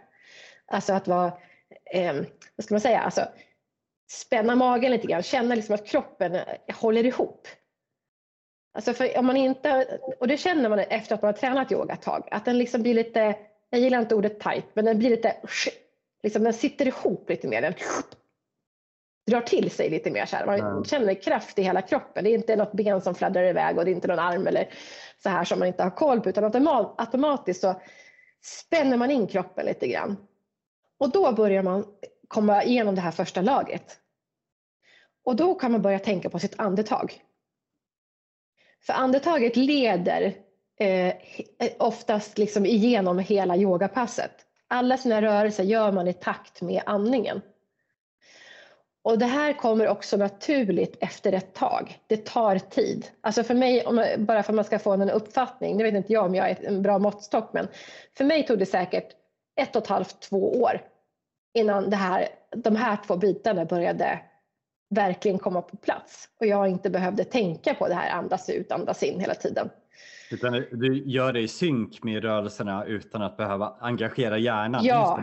[0.71, 1.33] Alltså att vara,
[1.93, 2.13] eh,
[2.55, 3.27] vad ska man säga, alltså,
[4.11, 6.39] spänna magen lite grann, känna liksom att kroppen
[6.73, 7.47] håller ihop.
[8.73, 11.93] Alltså för om man inte, och det känner man efter att man har tränat yoga
[11.93, 13.35] ett tag, att den liksom blir lite,
[13.69, 15.35] jag gillar inte ordet tight, men den blir lite,
[16.23, 17.61] liksom den sitter ihop lite mer.
[17.61, 17.73] Den
[19.31, 20.25] drar till sig lite mer.
[20.25, 20.45] Så här.
[20.45, 20.85] Man mm.
[20.85, 22.23] känner kraft i hela kroppen.
[22.23, 24.69] Det är inte något ben som fladdrar iväg och det är inte någon arm eller
[25.23, 27.81] så här som man inte har koll på utan automatiskt så
[28.43, 30.17] spänner man in kroppen lite grann.
[30.97, 31.85] Och då börjar man
[32.27, 33.99] komma igenom det här första lagret.
[35.25, 37.21] Och då kan man börja tänka på sitt andetag.
[38.85, 40.33] För andetaget leder
[40.79, 41.13] eh,
[41.79, 44.31] oftast liksom igenom hela yogapasset.
[44.67, 47.41] Alla sina rörelser gör man i takt med andningen.
[49.03, 51.99] Och det här kommer också naturligt efter ett tag.
[52.07, 53.07] Det tar tid.
[53.21, 53.85] Alltså för mig,
[54.17, 56.65] bara för att man ska få en uppfattning, nu vet inte jag om jag är
[56.65, 57.67] en bra måttstock, men
[58.17, 59.07] för mig tog det säkert
[59.55, 60.81] ett och ett halvt, två år
[61.53, 64.19] innan det här, de här två bitarna började
[64.89, 69.03] verkligen komma på plats och jag inte behövde tänka på det här andas ut, andas
[69.03, 69.69] in hela tiden.
[70.31, 74.85] Utan du gör det i synk med rörelserna utan att behöva engagera hjärnan.
[74.85, 75.19] Ja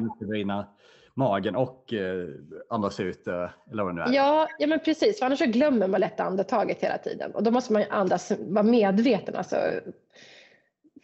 [1.15, 2.29] magen och eh,
[2.69, 4.15] andas ut eh, eller vad det nu är.
[4.15, 7.51] Ja, ja men precis, för annars så glömmer man lätt andetaget hela tiden och då
[7.51, 9.57] måste man andas, vara medveten, alltså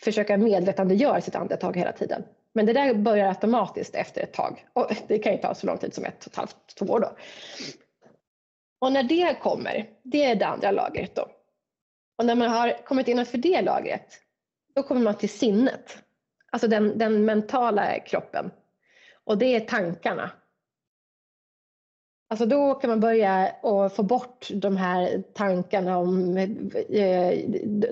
[0.00, 2.22] försöka medvetandegöra sitt andetag hela tiden.
[2.56, 5.78] Men det där börjar automatiskt efter ett tag och det kan ju ta så lång
[5.78, 7.16] tid som ett och ett halvt, två år då.
[8.78, 11.28] Och när det kommer, det är det andra lagret då.
[12.18, 14.20] Och när man har kommit innanför det lagret,
[14.74, 15.98] då kommer man till sinnet.
[16.52, 18.50] Alltså den, den mentala kroppen
[19.24, 20.30] och det är tankarna.
[22.30, 26.36] Alltså då kan man börja och få bort de här tankarna om,
[26.88, 27.38] eh,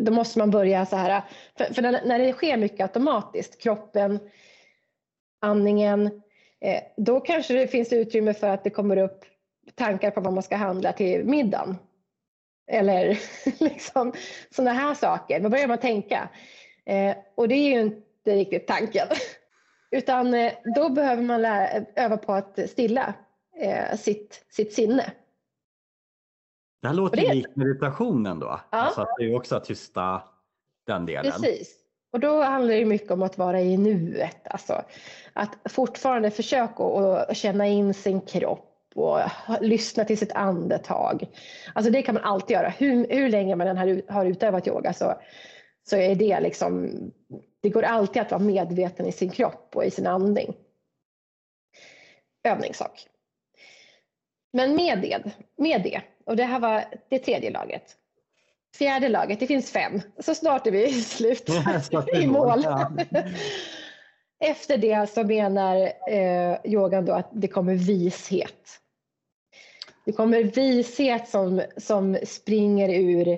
[0.01, 1.23] då måste man börja så här,
[1.59, 4.19] för, för när det sker mycket automatiskt, kroppen,
[5.41, 6.07] andningen,
[6.61, 9.25] eh, då kanske det finns utrymme för att det kommer upp
[9.75, 11.77] tankar på vad man ska handla till middagen.
[12.67, 13.19] Eller
[13.65, 14.13] liksom
[14.51, 16.29] sådana här saker, då börjar man tänka.
[16.87, 19.09] Eh, och det är ju inte riktigt tanken.
[19.91, 23.15] Utan eh, då behöver man lära, öva på att stilla
[23.97, 25.13] sitt, sitt sinne.
[26.83, 27.35] Det här låter det...
[27.35, 28.47] likt meditationen då.
[28.47, 28.61] Ja.
[28.71, 30.23] Alltså att det är också att tysta
[30.87, 31.33] den delen.
[31.33, 31.84] Precis.
[32.15, 34.37] Och då handlar det mycket om att vara i nuet.
[34.45, 34.85] Alltså
[35.33, 39.19] att fortfarande försöka att känna in sin kropp och
[39.61, 41.27] lyssna till sitt andetag.
[41.75, 42.69] Alltså det kan man alltid göra.
[42.69, 45.15] Hur, hur länge man än har, har utövat yoga så,
[45.85, 46.91] så är det liksom
[47.61, 50.57] det går alltid att vara medveten i sin kropp och i sin andning.
[52.45, 53.07] Övningssak.
[54.53, 55.23] Men med det,
[55.57, 57.97] med det, och det här var det tredje laget.
[58.79, 61.51] Fjärde laget, det finns fem, så snart är vi slut
[62.15, 62.61] i mål.
[64.41, 65.77] Efter det så menar
[66.11, 68.81] eh, yogan då att det kommer vishet.
[70.05, 73.29] Det kommer vishet som, som springer ur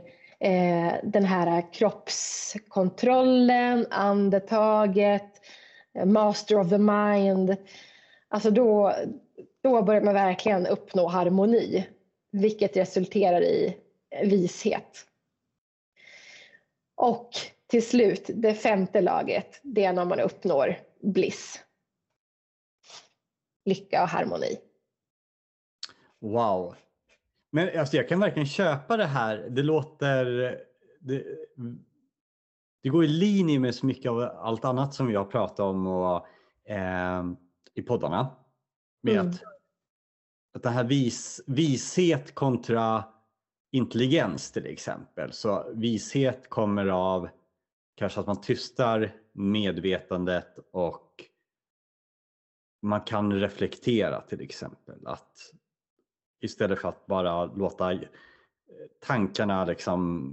[0.40, 5.40] eh, den här kroppskontrollen, andetaget,
[5.98, 7.56] eh, master of the mind.
[8.28, 8.94] Alltså då,
[9.62, 11.86] då börjar man verkligen uppnå harmoni,
[12.32, 13.76] vilket resulterar i
[14.24, 15.06] vishet.
[16.96, 17.30] Och
[17.66, 21.62] till slut, det femte laget, det är när man uppnår bliss.
[23.64, 24.58] Lycka och harmoni.
[26.20, 26.74] Wow,
[27.56, 29.48] men alltså, jag kan verkligen köpa det här.
[29.50, 30.24] Det låter...
[31.00, 31.24] Det,
[32.82, 35.86] det går i linje med så mycket av allt annat som vi har pratat om
[35.86, 36.26] och,
[36.70, 37.24] eh,
[37.74, 38.36] i poddarna.
[39.02, 39.28] Med mm.
[39.28, 39.42] att,
[40.54, 43.04] att det här vis, vishet kontra
[43.76, 45.32] intelligens till exempel.
[45.32, 47.28] Så vishet kommer av
[47.96, 51.24] kanske att man tystar medvetandet och
[52.82, 55.06] man kan reflektera till exempel.
[55.06, 55.52] Att
[56.40, 58.00] Istället för att bara låta eh,
[59.06, 60.32] tankarna liksom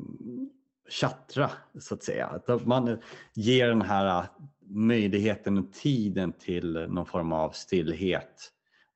[0.90, 2.28] chattra så att säga.
[2.28, 2.98] Att man
[3.34, 4.26] ger den här eh,
[4.60, 8.52] möjligheten och tiden till någon form av stillhet.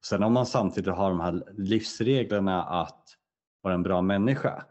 [0.06, 3.17] Sen om man samtidigt har de här livsreglerna att
[3.62, 4.64] vara en bra människa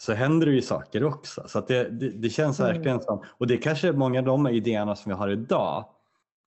[0.00, 1.48] så händer det ju saker också.
[1.48, 2.74] Så det, det, det, känns mm.
[2.74, 5.84] verkligen som, och det är kanske många av de idéerna som vi har idag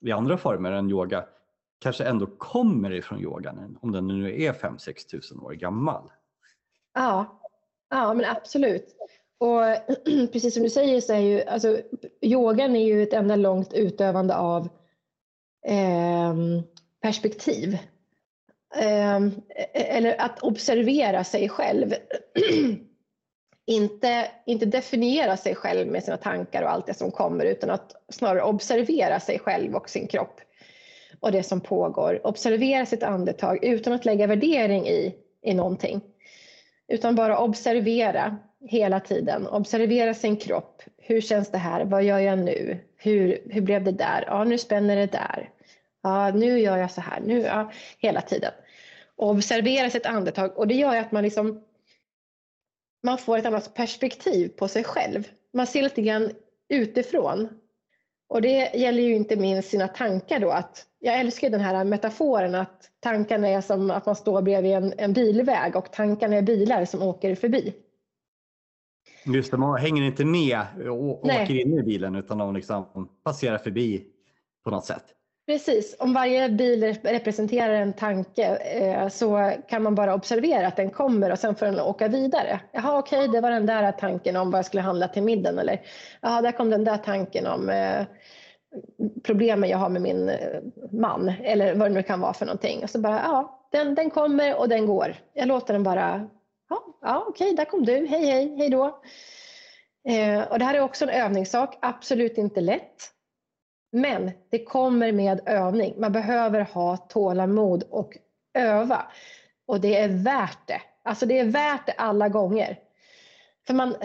[0.06, 1.26] i andra former än yoga
[1.80, 6.04] kanske ändå kommer ifrån yogan om den nu är 5-6 tusen år gammal.
[6.94, 7.40] Ja,
[7.90, 8.96] ja men absolut.
[9.38, 9.62] Och
[10.32, 11.80] precis som du säger så är ju alltså,
[12.22, 14.70] yogan är ju ett enda långt utövande av
[15.66, 16.36] eh,
[17.02, 17.78] perspektiv.
[18.76, 21.94] Ehm, e-, e-, eller att observera sig själv.
[23.66, 27.96] inte, inte definiera sig själv med sina tankar och allt det som kommer utan att
[28.10, 30.42] snarare observera sig själv och sin kropp
[31.20, 32.28] och det som pågår.
[32.28, 36.02] Observera sitt andetag utan att lägga värdering i, i någonting.
[36.88, 39.48] Utan bara observera hela tiden.
[39.48, 40.82] Observera sin kropp.
[40.98, 41.86] Hur känns det här?
[41.86, 42.78] Vad gör jag nu?
[42.98, 44.24] Hur, hur blev det där?
[44.28, 45.50] Ja, nu spänner det där.
[46.04, 47.20] Ja, nu gör jag så här.
[47.26, 48.52] Nu, ja, hela tiden
[49.18, 51.64] observera sitt andetag och det gör att man liksom
[53.04, 55.28] man får ett annat perspektiv på sig själv.
[55.54, 56.32] Man ser lite grann
[56.70, 57.50] utifrån.
[58.28, 60.50] Och det gäller ju inte minst sina tankar då.
[60.50, 64.94] Att jag älskar den här metaforen att tankarna är som att man står bredvid en,
[64.98, 67.74] en bilväg och tankarna är bilar som åker förbi.
[69.26, 70.60] Just det, man hänger inte med
[70.92, 71.44] och Nej.
[71.44, 74.06] åker in i bilen utan de liksom passerar förbi
[74.64, 75.06] på något sätt.
[75.46, 80.92] Precis, om varje bil representerar en tanke eh, så kan man bara observera att den
[80.92, 82.60] kommer och sen får den åka vidare.
[82.72, 85.60] Jaha okej, okay, det var den där tanken om vad jag skulle handla till middagen
[85.60, 85.82] eller
[86.22, 88.06] jaha, där kom den där tanken om eh,
[89.24, 92.84] problemen jag har med min eh, man eller vad det nu kan vara för någonting.
[92.84, 95.16] Och så bara, ja, den, den kommer och den går.
[95.34, 96.28] Jag låter den bara,
[96.70, 98.86] ja, ja okej, okay, där kom du, hej hej, hej då.
[100.10, 103.13] Eh, och det här är också en övningssak, absolut inte lätt.
[103.96, 105.94] Men det kommer med övning.
[105.98, 108.18] Man behöver ha tålamod och
[108.54, 109.06] öva.
[109.66, 110.82] Och det är värt det.
[111.04, 112.80] Alltså det är värt det alla gånger.
[113.68, 113.96] För man,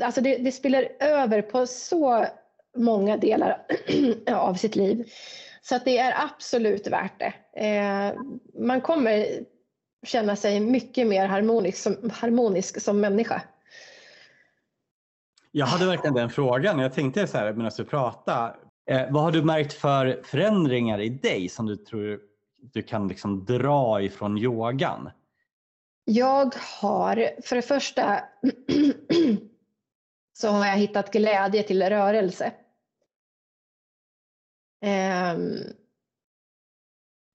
[0.00, 2.26] alltså det, det spiller över på så
[2.76, 3.62] många delar
[4.34, 5.08] av sitt liv.
[5.62, 7.60] Så att det är absolut värt det.
[7.66, 8.12] Eh,
[8.58, 9.26] man kommer
[10.06, 13.42] känna sig mycket mer harmonisk som, harmonisk som människa.
[15.50, 16.78] Jag hade verkligen den frågan.
[16.78, 18.54] Jag tänkte så här medan du pratade.
[18.86, 22.20] Eh, vad har du märkt för förändringar i dig som du tror
[22.56, 25.10] du kan liksom dra ifrån yogan?
[26.04, 28.24] Jag har för det första
[30.32, 32.52] så har jag hittat glädje till rörelse.
[34.84, 35.38] Eh,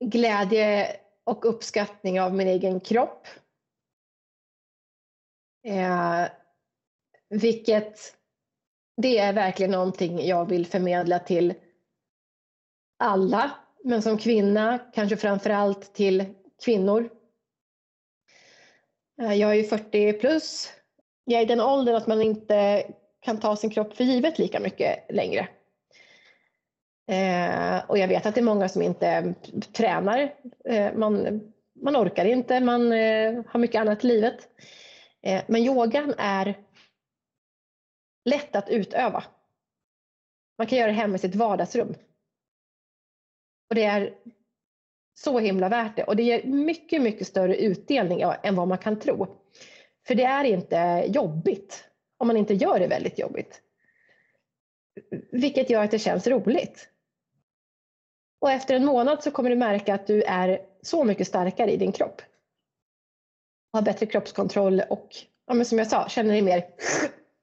[0.05, 3.27] glädje och uppskattning av min egen kropp.
[5.67, 6.25] Eh,
[7.29, 8.18] vilket
[9.01, 11.53] det är verkligen någonting jag vill förmedla till
[12.97, 13.51] alla,
[13.83, 16.25] men som kvinna kanske framför allt till
[16.65, 17.09] kvinnor.
[19.21, 20.69] Eh, jag är ju 40 plus.
[21.25, 22.83] Jag är i den åldern att man inte
[23.19, 25.47] kan ta sin kropp för givet lika mycket längre.
[27.07, 29.33] Eh, och jag vet att det är många som inte
[29.73, 30.33] tränar.
[30.65, 31.41] Eh, man,
[31.81, 34.47] man orkar inte, man eh, har mycket annat i livet.
[35.21, 36.55] Eh, men yogan är
[38.29, 39.23] lätt att utöva.
[40.57, 41.95] Man kan göra det hemma i sitt vardagsrum.
[43.69, 44.13] Och det är
[45.13, 48.99] så himla värt det och det ger mycket, mycket större utdelning än vad man kan
[48.99, 49.27] tro.
[50.07, 53.61] För det är inte jobbigt om man inte gör det väldigt jobbigt.
[55.31, 56.89] Vilket gör att det känns roligt.
[58.41, 61.77] Och efter en månad så kommer du märka att du är så mycket starkare i
[61.77, 62.21] din kropp.
[63.73, 65.15] Har bättre kroppskontroll och
[65.45, 66.65] ja, men som jag sa, känner dig mer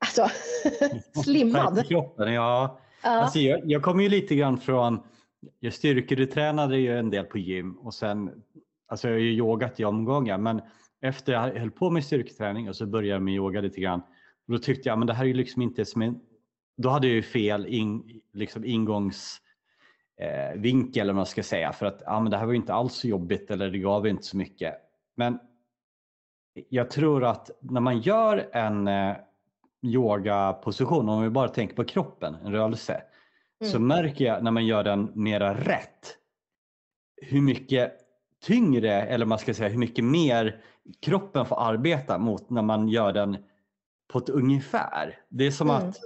[0.06, 0.30] Alltså,
[1.24, 1.88] slimmad.
[1.88, 2.78] Kroppen, ja.
[3.02, 3.08] ja.
[3.08, 5.00] Alltså, jag, jag kommer ju lite grann från,
[5.60, 8.42] jag styrketränade ju en del på gym och sen,
[8.88, 10.60] alltså jag har ju yogat i omgångar men
[11.00, 14.00] efter jag höll på med styrketräning och så började jag med yoga lite grann
[14.46, 16.20] och då tyckte jag men det här är ju liksom inte som en,
[16.76, 19.40] då hade jag ju fel in, liksom ingångs
[20.20, 22.58] eh, vinkel eller vad man ska säga för att ja, men det här var ju
[22.58, 24.74] inte alls så jobbigt eller det gav inte så mycket.
[25.14, 25.38] Men
[26.68, 29.16] jag tror att när man gör en eh,
[29.82, 33.02] yogaposition, om vi bara tänker på kroppen, en rörelse,
[33.60, 33.72] mm.
[33.72, 36.16] så märker jag när man gör den mera rätt
[37.22, 37.92] hur mycket
[38.44, 40.60] tyngre, eller man ska säga hur mycket mer
[41.00, 43.36] kroppen får arbeta mot när man gör den
[44.12, 45.18] på ett ungefär.
[45.28, 45.88] Det är som mm.
[45.88, 45.96] att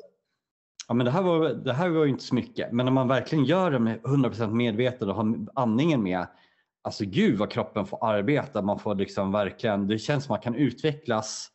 [0.89, 3.45] ja, men det, här var, det här var inte så mycket, men när man verkligen
[3.45, 6.27] gör det med 100% medveten och har andningen med,
[6.83, 8.63] alltså gud vad kroppen får arbeta.
[8.63, 11.51] Man får liksom verkligen, det känns som man kan utvecklas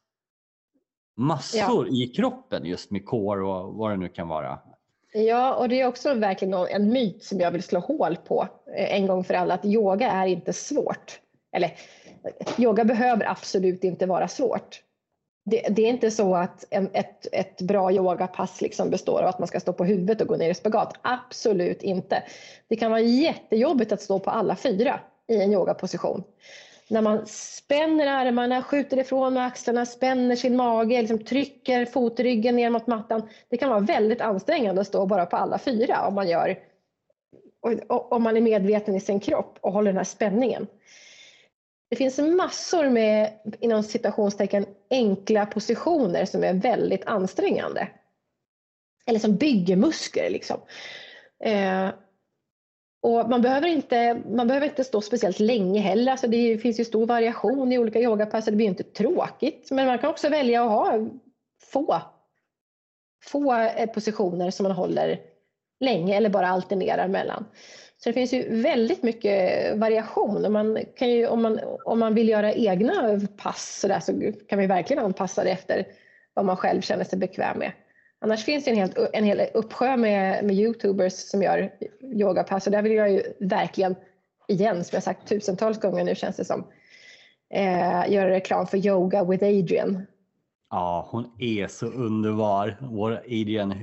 [1.15, 1.93] massor ja.
[1.93, 4.59] i kroppen just med core och vad det nu kan vara.
[5.13, 8.47] Ja, och det är också verkligen en myt som jag vill slå hål på
[8.77, 11.19] eh, en gång för alla, att yoga är inte svårt.
[11.51, 11.73] Eller
[12.57, 14.81] yoga behöver absolut inte vara svårt.
[15.45, 19.39] Det, det är inte så att en, ett, ett bra yogapass liksom består av att
[19.39, 20.93] man ska stå på huvudet och gå ner i spagat.
[21.01, 22.23] Absolut inte.
[22.67, 26.23] Det kan vara jättejobbigt att stå på alla fyra i en yogaposition
[26.89, 32.69] när man spänner armarna, skjuter ifrån med axlarna, spänner sin mage, liksom trycker fotryggen ner
[32.69, 33.29] mot mattan.
[33.49, 36.59] Det kan vara väldigt ansträngande att stå bara på alla fyra om man, gör,
[37.87, 40.67] om man är medveten i sin kropp och håller den här spänningen.
[41.89, 47.87] Det finns massor med inom citationstecken enkla positioner som är väldigt ansträngande.
[49.05, 50.29] Eller som bygger muskler.
[50.29, 50.59] Liksom.
[51.43, 51.89] Eh,
[53.05, 56.11] och man, behöver inte, man behöver inte stå speciellt länge heller.
[56.11, 58.45] Alltså det finns ju stor variation i olika yogapass.
[58.45, 59.71] Det blir inte tråkigt.
[59.71, 61.09] Men man kan också välja att ha
[61.63, 62.01] få,
[63.23, 65.19] få eh, positioner som man håller
[65.79, 67.45] länge eller bara alternerar mellan.
[67.97, 70.51] Så det finns ju väldigt mycket variation.
[70.51, 74.59] Man kan ju, om, man, om man vill göra egna pass så, där, så kan
[74.59, 75.85] vi verkligen anpassa det efter
[76.33, 77.71] vad man själv känner sig bekväm med.
[78.25, 81.71] Annars finns det en, helt, en hel uppsjö med, med youtubers som gör
[82.01, 83.95] yogapass och där vill jag ju verkligen,
[84.47, 86.67] igen som jag sagt tusentals gånger nu känns det som,
[87.53, 90.05] eh, göra reklam för Yoga with Adrian.
[90.69, 92.77] Ja, hon är så underbar.
[92.81, 93.73] Vår Adrian,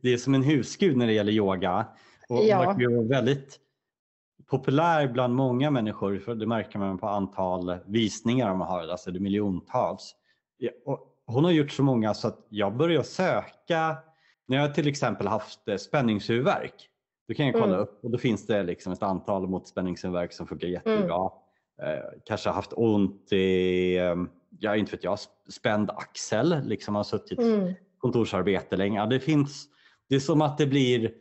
[0.00, 1.86] det är som en husgud när det gäller yoga.
[2.28, 2.58] Och ja.
[2.58, 3.58] verkar väldigt
[4.46, 9.18] populär bland många människor, för det märker man på antal visningar de har, alltså det
[9.18, 10.14] är miljontals.
[10.84, 13.96] Och hon har gjort så många så att jag börjar söka
[14.48, 16.88] när jag till exempel haft eh, spänningshuvudvärk.
[17.28, 17.80] Då kan jag kolla mm.
[17.80, 21.30] upp och då finns det liksom ett antal mot spänningshuvudvärk som funkar jättebra.
[21.82, 21.98] Mm.
[21.98, 24.16] Eh, kanske haft ont i, eh,
[24.58, 25.18] ja inte vet jag,
[25.48, 27.74] spänd axel, liksom har suttit mm.
[27.98, 28.98] kontorsarbete länge.
[28.98, 29.68] Ja, det finns,
[30.08, 31.12] det är som att det blir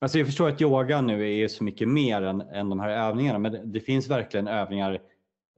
[0.00, 3.38] Alltså jag förstår att yoga nu är så mycket mer än, än de här övningarna
[3.38, 5.00] men det, det finns verkligen övningar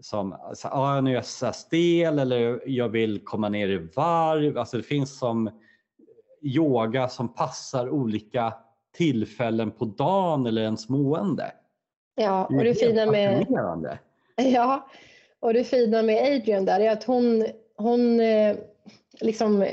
[0.00, 4.58] som så, ah, nu är jag så stel eller jag vill komma ner i varv.
[4.58, 5.50] Alltså det finns som
[6.42, 8.54] yoga som passar olika
[8.96, 11.52] tillfällen på dagen eller ens mående.
[12.14, 13.46] Ja, och det, fina med
[14.36, 14.88] Ja,
[15.40, 18.56] och det fina med Adrian där är att hon, hon eh,
[19.20, 19.66] liksom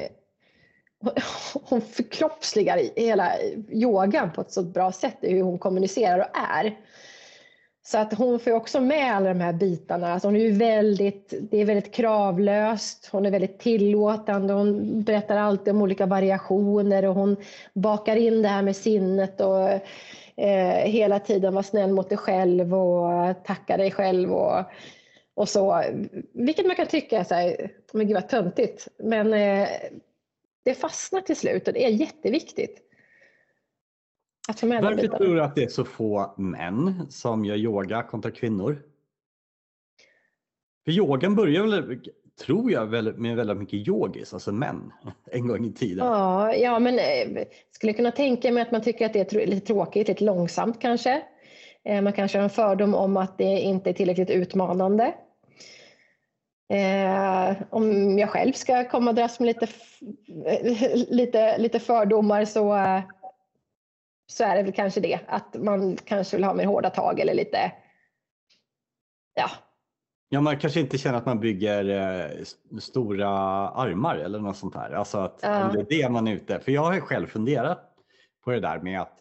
[1.54, 3.32] hon förkroppsligar hela
[3.70, 6.78] yogan på ett så bra sätt i hur hon kommunicerar och är.
[7.86, 10.14] Så att hon får också med alla de här bitarna.
[10.14, 15.74] Alltså hon är väldigt, det är väldigt kravlöst, hon är väldigt tillåtande, hon berättar alltid
[15.74, 17.36] om olika variationer och hon
[17.74, 19.70] bakar in det här med sinnet och
[20.36, 24.64] eh, hela tiden vara snäll mot dig själv och tacka dig själv och,
[25.34, 25.84] och så.
[26.34, 28.88] Vilket man kan tycka är så här, men gud vad töntigt.
[28.98, 29.68] Men eh,
[30.64, 32.80] det fastnar till slut och det är jätteviktigt.
[34.48, 38.84] Varför tror du att det är så få män som gör yoga kontra kvinnor?
[40.86, 42.00] För yogan börjar väl,
[42.46, 42.90] tror jag,
[43.20, 44.92] med väldigt mycket yogis, alltså män,
[45.32, 46.06] en gång i tiden.
[46.06, 49.68] Ja, ja men eh, skulle kunna tänka mig att man tycker att det är lite
[49.68, 51.24] tråkigt, lite långsamt kanske.
[51.86, 55.14] Eh, man kanske har en fördom om att det inte är tillräckligt utmanande.
[56.70, 59.68] Eh, om jag själv ska komma och dras med lite,
[61.14, 62.74] lite, lite fördomar så
[64.34, 67.34] så är det väl kanske det, att man kanske vill ha mer hårda tag eller
[67.34, 67.72] lite,
[69.34, 69.50] ja.
[70.30, 72.44] Ja, man kanske inte känner att man bygger eh,
[72.80, 73.30] stora
[73.70, 74.92] armar eller något sånt här.
[74.92, 75.72] Alltså att ja.
[75.74, 77.80] det är det man är ute För jag har själv funderat
[78.44, 79.20] på det där med att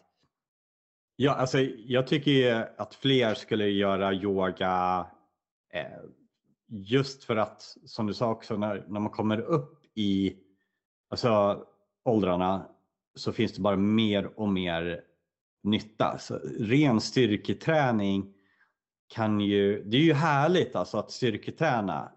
[1.15, 5.05] Ja, alltså, jag tycker att fler skulle göra yoga
[5.73, 5.83] eh,
[6.67, 10.37] just för att, som du sa också, när, när man kommer upp i
[11.09, 11.63] alltså,
[12.05, 12.67] åldrarna
[13.15, 15.01] så finns det bara mer och mer
[15.63, 16.17] nytta.
[16.17, 18.33] Så ren styrketräning
[19.07, 22.11] kan ju, det är ju härligt alltså att styrketräna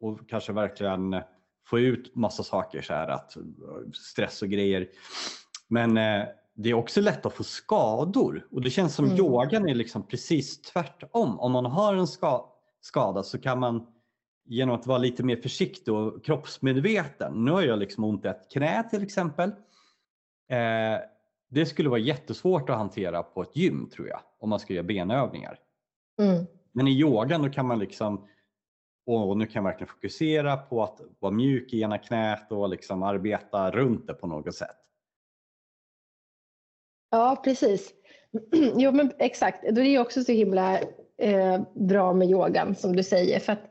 [0.00, 1.16] och kanske verkligen
[1.66, 3.36] få ut massa saker så här att
[3.94, 4.88] stress och grejer.
[5.68, 9.18] Men eh, det är också lätt att få skador och det känns som mm.
[9.18, 11.40] yogan är liksom precis tvärtom.
[11.40, 13.86] Om man har en ska, skada så kan man
[14.46, 17.44] genom att vara lite mer försiktig och kroppsmedveten.
[17.44, 19.52] Nu har jag liksom ont i ett knä till exempel.
[20.54, 21.00] Eh,
[21.48, 24.84] det skulle vara jättesvårt att hantera på ett gym tror jag, om man ska göra
[24.84, 25.58] benövningar.
[26.22, 26.46] Mm.
[26.72, 28.28] Men i yogan då kan man liksom,
[29.06, 33.02] och nu kan jag verkligen fokusera på att vara mjuk i ena knät och liksom
[33.02, 34.76] arbeta runt det på något sätt.
[37.10, 37.92] Ja, precis.
[38.76, 39.64] Jo, men exakt.
[39.74, 40.78] Det är också så himla
[41.18, 43.40] eh, bra med yogan som du säger.
[43.40, 43.70] För att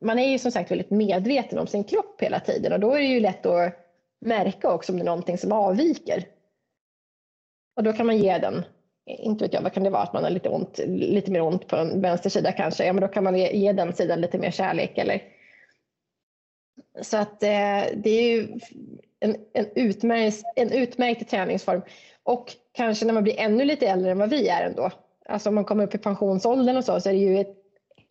[0.00, 2.98] man är ju som sagt väldigt medveten om sin kropp hela tiden och då är
[2.98, 3.83] det ju lätt att
[4.24, 6.24] märka också om det är någonting som avviker.
[7.76, 8.64] Och då kan man ge den,
[9.06, 11.66] inte vet jag, vad kan det vara, att man har lite, ont, lite mer ont
[11.66, 14.38] på en vänster sida kanske, ja men då kan man ge, ge den sidan lite
[14.38, 15.22] mer kärlek eller
[17.02, 18.58] så att eh, det är ju
[19.20, 21.82] en, en, utmärkt, en utmärkt träningsform.
[22.22, 24.90] Och kanske när man blir ännu lite äldre än vad vi är ändå.
[25.28, 27.56] Alltså om man kommer upp i pensionsåldern och så, så är det ju ett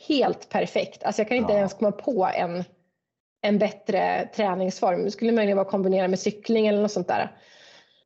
[0.07, 1.03] helt perfekt.
[1.03, 1.57] Alltså jag kan inte ja.
[1.57, 2.63] ens komma på en,
[3.43, 5.03] en bättre träningsform.
[5.03, 7.31] Det skulle möjligen vara att kombinera med cykling eller något sånt där.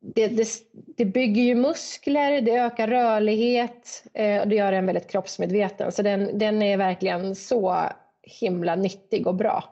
[0.00, 0.48] Det, det,
[0.96, 5.92] det bygger ju muskler, det ökar rörlighet eh, och det gör en väldigt kroppsmedveten.
[5.92, 7.76] Så den, den är verkligen så
[8.22, 9.64] himla nyttig och bra.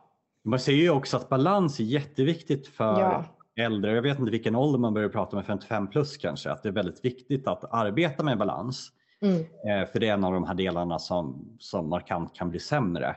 [0.45, 3.25] Man ser ju också att balans är jätteviktigt för ja.
[3.57, 3.95] äldre.
[3.95, 6.73] Jag vet inte vilken ålder man börjar prata med, 55 plus kanske, att det är
[6.73, 8.93] väldigt viktigt att arbeta med balans.
[9.23, 9.41] Mm.
[9.41, 13.17] Eh, för det är en av de här delarna som, som markant kan bli sämre.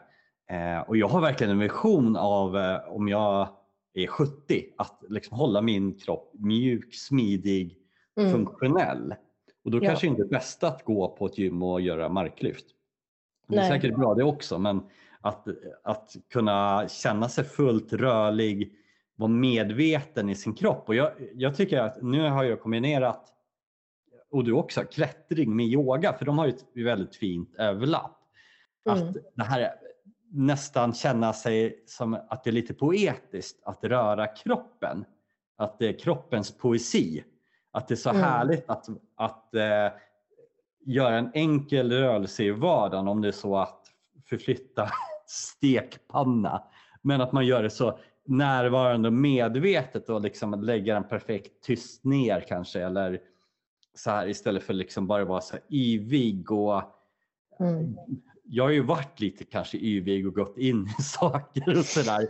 [0.49, 3.47] Eh, och jag har verkligen en vision av eh, om jag
[3.93, 7.77] är 70 att liksom hålla min kropp mjuk, smidig,
[8.17, 8.31] mm.
[8.31, 9.15] funktionell.
[9.63, 9.89] Och då ja.
[9.89, 12.65] kanske inte är det bästa att gå på ett gym och göra marklyft.
[13.47, 13.69] Det är Nej.
[13.69, 14.81] säkert bra det också men
[15.21, 15.47] att,
[15.83, 18.73] att kunna känna sig fullt rörlig,
[19.15, 20.83] vara medveten i sin kropp.
[20.87, 23.33] Och jag, jag tycker att nu har jag kombinerat,
[24.31, 28.19] och du också, klättring med yoga för de har ju ett väldigt fint överlapp.
[28.89, 29.07] Mm.
[29.07, 29.71] Att det här
[30.31, 35.05] nästan känna sig som att det är lite poetiskt att röra kroppen.
[35.57, 37.23] Att det är kroppens poesi.
[37.71, 38.21] Att det är så mm.
[38.21, 39.91] härligt att, att äh,
[40.85, 43.85] göra en enkel rörelse i vardagen om det är så att
[44.25, 44.89] förflytta
[45.27, 46.63] stekpanna.
[47.01, 52.03] Men att man gör det så närvarande och medvetet och liksom lägga den perfekt tyst
[52.03, 53.19] ner kanske eller
[53.95, 56.83] så här istället för liksom bara vara så här yvig och
[57.59, 57.95] mm.
[58.51, 62.27] Jag har ju varit lite kanske yvig och gått in i saker och sådär.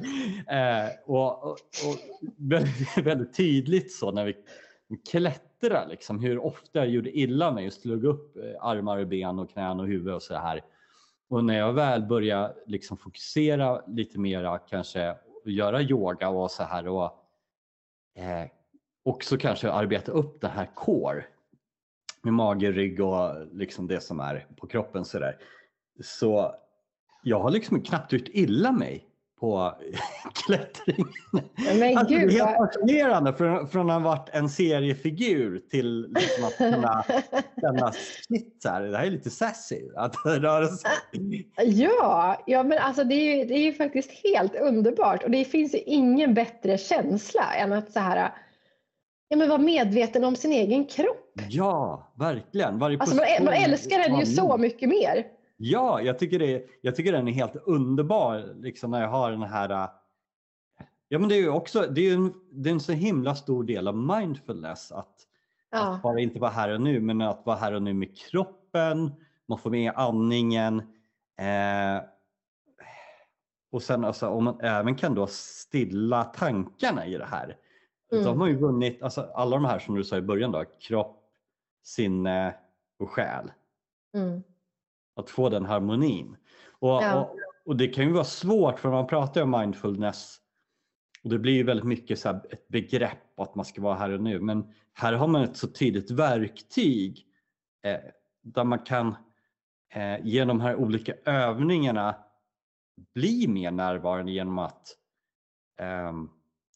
[0.47, 1.97] Eh, och, och, och
[2.37, 4.35] väldigt, väldigt, tydligt så när vi
[5.11, 9.39] klättrar liksom hur ofta jag gjorde illa mig och slog upp eh, armar och ben
[9.39, 10.61] och knän och huvud och så här.
[11.29, 16.63] Och när jag väl började liksom fokusera lite mera kanske och göra yoga och så
[16.63, 17.11] här och
[18.15, 18.47] eh,
[19.03, 21.25] också kanske arbeta upp det här core
[22.21, 25.37] med mage, rygg och liksom det som är på kroppen så där.
[26.01, 26.55] Så
[27.23, 29.05] jag har liksom knappt gjort illa mig
[29.39, 29.73] på
[30.45, 31.05] klättring.
[31.79, 36.07] Men alltså, Gud, det är helt fascinerande från, från att ha varit en seriefigur till
[36.09, 37.05] liksom att kunna
[37.61, 40.91] känna shit, så här, det här är lite sassy att röra sig.
[41.57, 45.45] Ja, ja men alltså det är, ju, det är ju faktiskt helt underbart och det
[45.45, 48.31] finns ju ingen bättre känsla än att så här
[49.31, 51.33] Ja, men vara medveten om sin egen kropp.
[51.49, 52.79] Ja, verkligen.
[52.79, 55.25] Varje alltså, man, man älskar den ju så mycket mer.
[55.61, 59.43] Ja, jag tycker, det, jag tycker den är helt underbar liksom när jag har den
[59.43, 59.89] här äh,
[61.07, 63.63] Ja men det är ju också det är en, det är en så himla stor
[63.63, 65.15] del av mindfulness att,
[65.71, 65.95] ja.
[65.95, 69.11] att bara inte vara här och nu men att vara här och nu med kroppen,
[69.45, 70.79] man får med andningen
[71.39, 72.03] eh,
[73.71, 77.57] och sen alltså, om man även kan då stilla tankarna i det här.
[78.11, 78.23] Mm.
[78.23, 80.65] Då har man ju vunnit alltså, alla de här som du sa i början då,
[80.79, 81.23] kropp,
[81.83, 82.55] sinne
[82.99, 83.51] och själ.
[84.13, 84.43] Mm
[85.19, 86.37] att få den harmonin.
[86.71, 87.19] Och, ja.
[87.19, 90.37] och, och, det kan ju vara svårt för man pratar om mindfulness
[91.23, 94.21] och det blir ju väldigt mycket så ett begrepp att man ska vara här och
[94.21, 94.39] nu.
[94.39, 97.25] Men här har man ett så tydligt verktyg
[97.83, 97.99] eh,
[98.41, 99.15] där man kan
[99.93, 102.15] eh, genom de här olika övningarna
[103.13, 104.95] bli mer närvarande genom att
[105.79, 106.13] eh,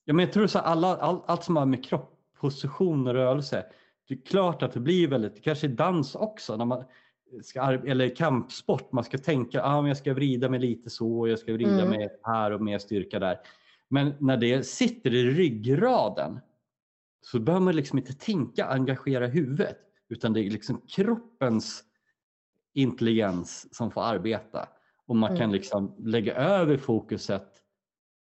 [0.05, 3.65] ja, men jag tror så alla, all, allt som har med kropp, position och rörelse
[4.07, 6.83] det är klart att det blir väldigt, kanske dans också, när man,
[7.43, 11.53] ska, eller kampsport, man ska tänka ah, jag ska vrida mig lite så, jag ska
[11.53, 11.89] vrida mm.
[11.89, 13.39] mig här och mer styrka där.
[13.87, 16.39] Men när det sitter i ryggraden
[17.21, 19.77] så behöver man liksom inte tänka, engagera huvudet
[20.09, 21.83] utan det är liksom kroppens
[22.73, 24.69] intelligens som får arbeta
[25.05, 25.39] och man mm.
[25.39, 27.49] kan liksom lägga över fokuset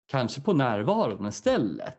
[0.08, 1.98] kanske på närvaron istället.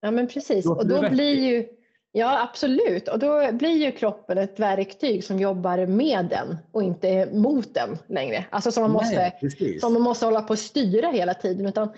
[0.00, 1.81] Ja men precis och då blir ju
[2.14, 3.08] Ja, absolut.
[3.08, 7.98] Och då blir ju kroppen ett verktyg som jobbar med den och inte mot den
[8.06, 8.44] längre.
[8.50, 11.66] Alltså som man, måste, Nej, som man måste hålla på att styra hela tiden.
[11.66, 11.88] Utan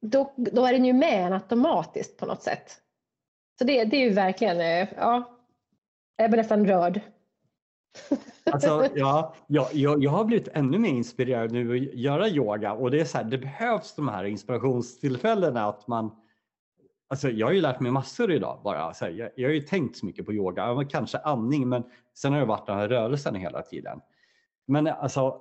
[0.00, 2.80] då, då är den ju med en automatiskt på något sätt.
[3.58, 5.38] Så det, det är ju verkligen, eh, ja,
[6.16, 7.00] jag blir nästan rörd.
[8.52, 12.90] Alltså, ja, jag, jag, jag har blivit ännu mer inspirerad nu att göra yoga och
[12.90, 16.10] det är så här, det behövs de här inspirationstillfällena att man
[17.08, 18.94] Alltså, jag har ju lärt mig massor idag bara.
[18.94, 21.82] Så här, jag, jag har ju tänkt så mycket på yoga, kanske andning men
[22.14, 24.00] sen har det varit den här rörelsen hela tiden.
[24.66, 25.40] Men alltså,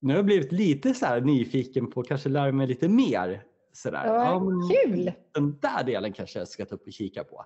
[0.00, 3.44] nu har jag blivit lite så nyfiken på att kanske lära mig lite mer.
[3.72, 4.06] Så där.
[4.06, 5.12] Ja, men kul!
[5.34, 7.44] Den där delen kanske jag ska ta upp och kika på.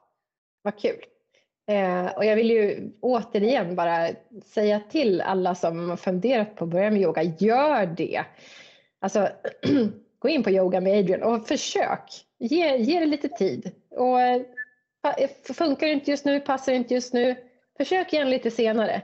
[0.63, 1.01] Vad kul.
[1.69, 4.09] Eh, och jag vill ju återigen bara
[4.45, 8.25] säga till alla som funderat på att börja med yoga, gör det.
[8.99, 9.29] Alltså,
[10.19, 12.27] gå in på yoga med Adrian och försök.
[12.39, 13.73] Ge, ge det lite tid.
[13.91, 14.43] Och, eh,
[15.55, 17.37] funkar det inte just nu, passar det inte just nu,
[17.77, 19.03] försök igen lite senare.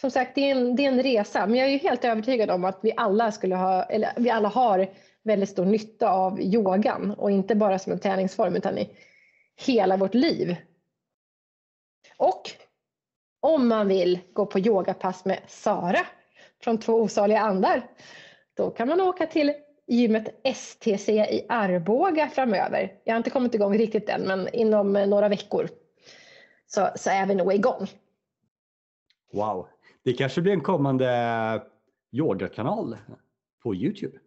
[0.00, 2.50] Som sagt, det är, en, det är en resa, men jag är ju helt övertygad
[2.50, 4.88] om att vi alla, skulle ha, eller vi alla har
[5.22, 8.90] väldigt stor nytta av yogan och inte bara som en träningsform utan i
[9.66, 10.56] hela vårt liv.
[12.16, 12.50] Och
[13.40, 16.06] om man vill gå på yogapass med Sara
[16.62, 17.82] från Två osaliga andar,
[18.56, 19.54] då kan man åka till
[19.88, 22.92] gymmet STC i Arboga framöver.
[23.04, 25.68] Jag har inte kommit igång riktigt än, men inom några veckor
[26.66, 27.86] så, så är vi nog igång.
[29.32, 29.66] Wow,
[30.04, 31.62] det kanske blir en kommande
[32.12, 32.96] yogakanal
[33.62, 34.18] på Youtube.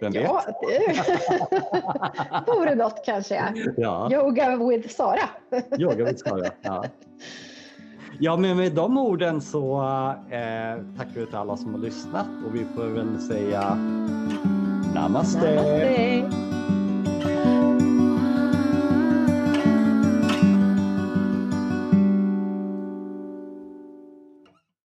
[0.00, 0.22] Vem vet?
[0.22, 0.44] Ja,
[2.46, 3.54] det vore något kanske.
[3.76, 5.28] Ja, Yoga with Sara.
[5.78, 6.50] yoga med Sara.
[6.62, 6.84] Ja.
[8.20, 9.80] ja, men med de orden så
[10.30, 13.78] eh, tackar vi till alla som har lyssnat och vi får väl säga
[14.92, 15.54] ナマステ。
[15.54, 16.51] ナマステ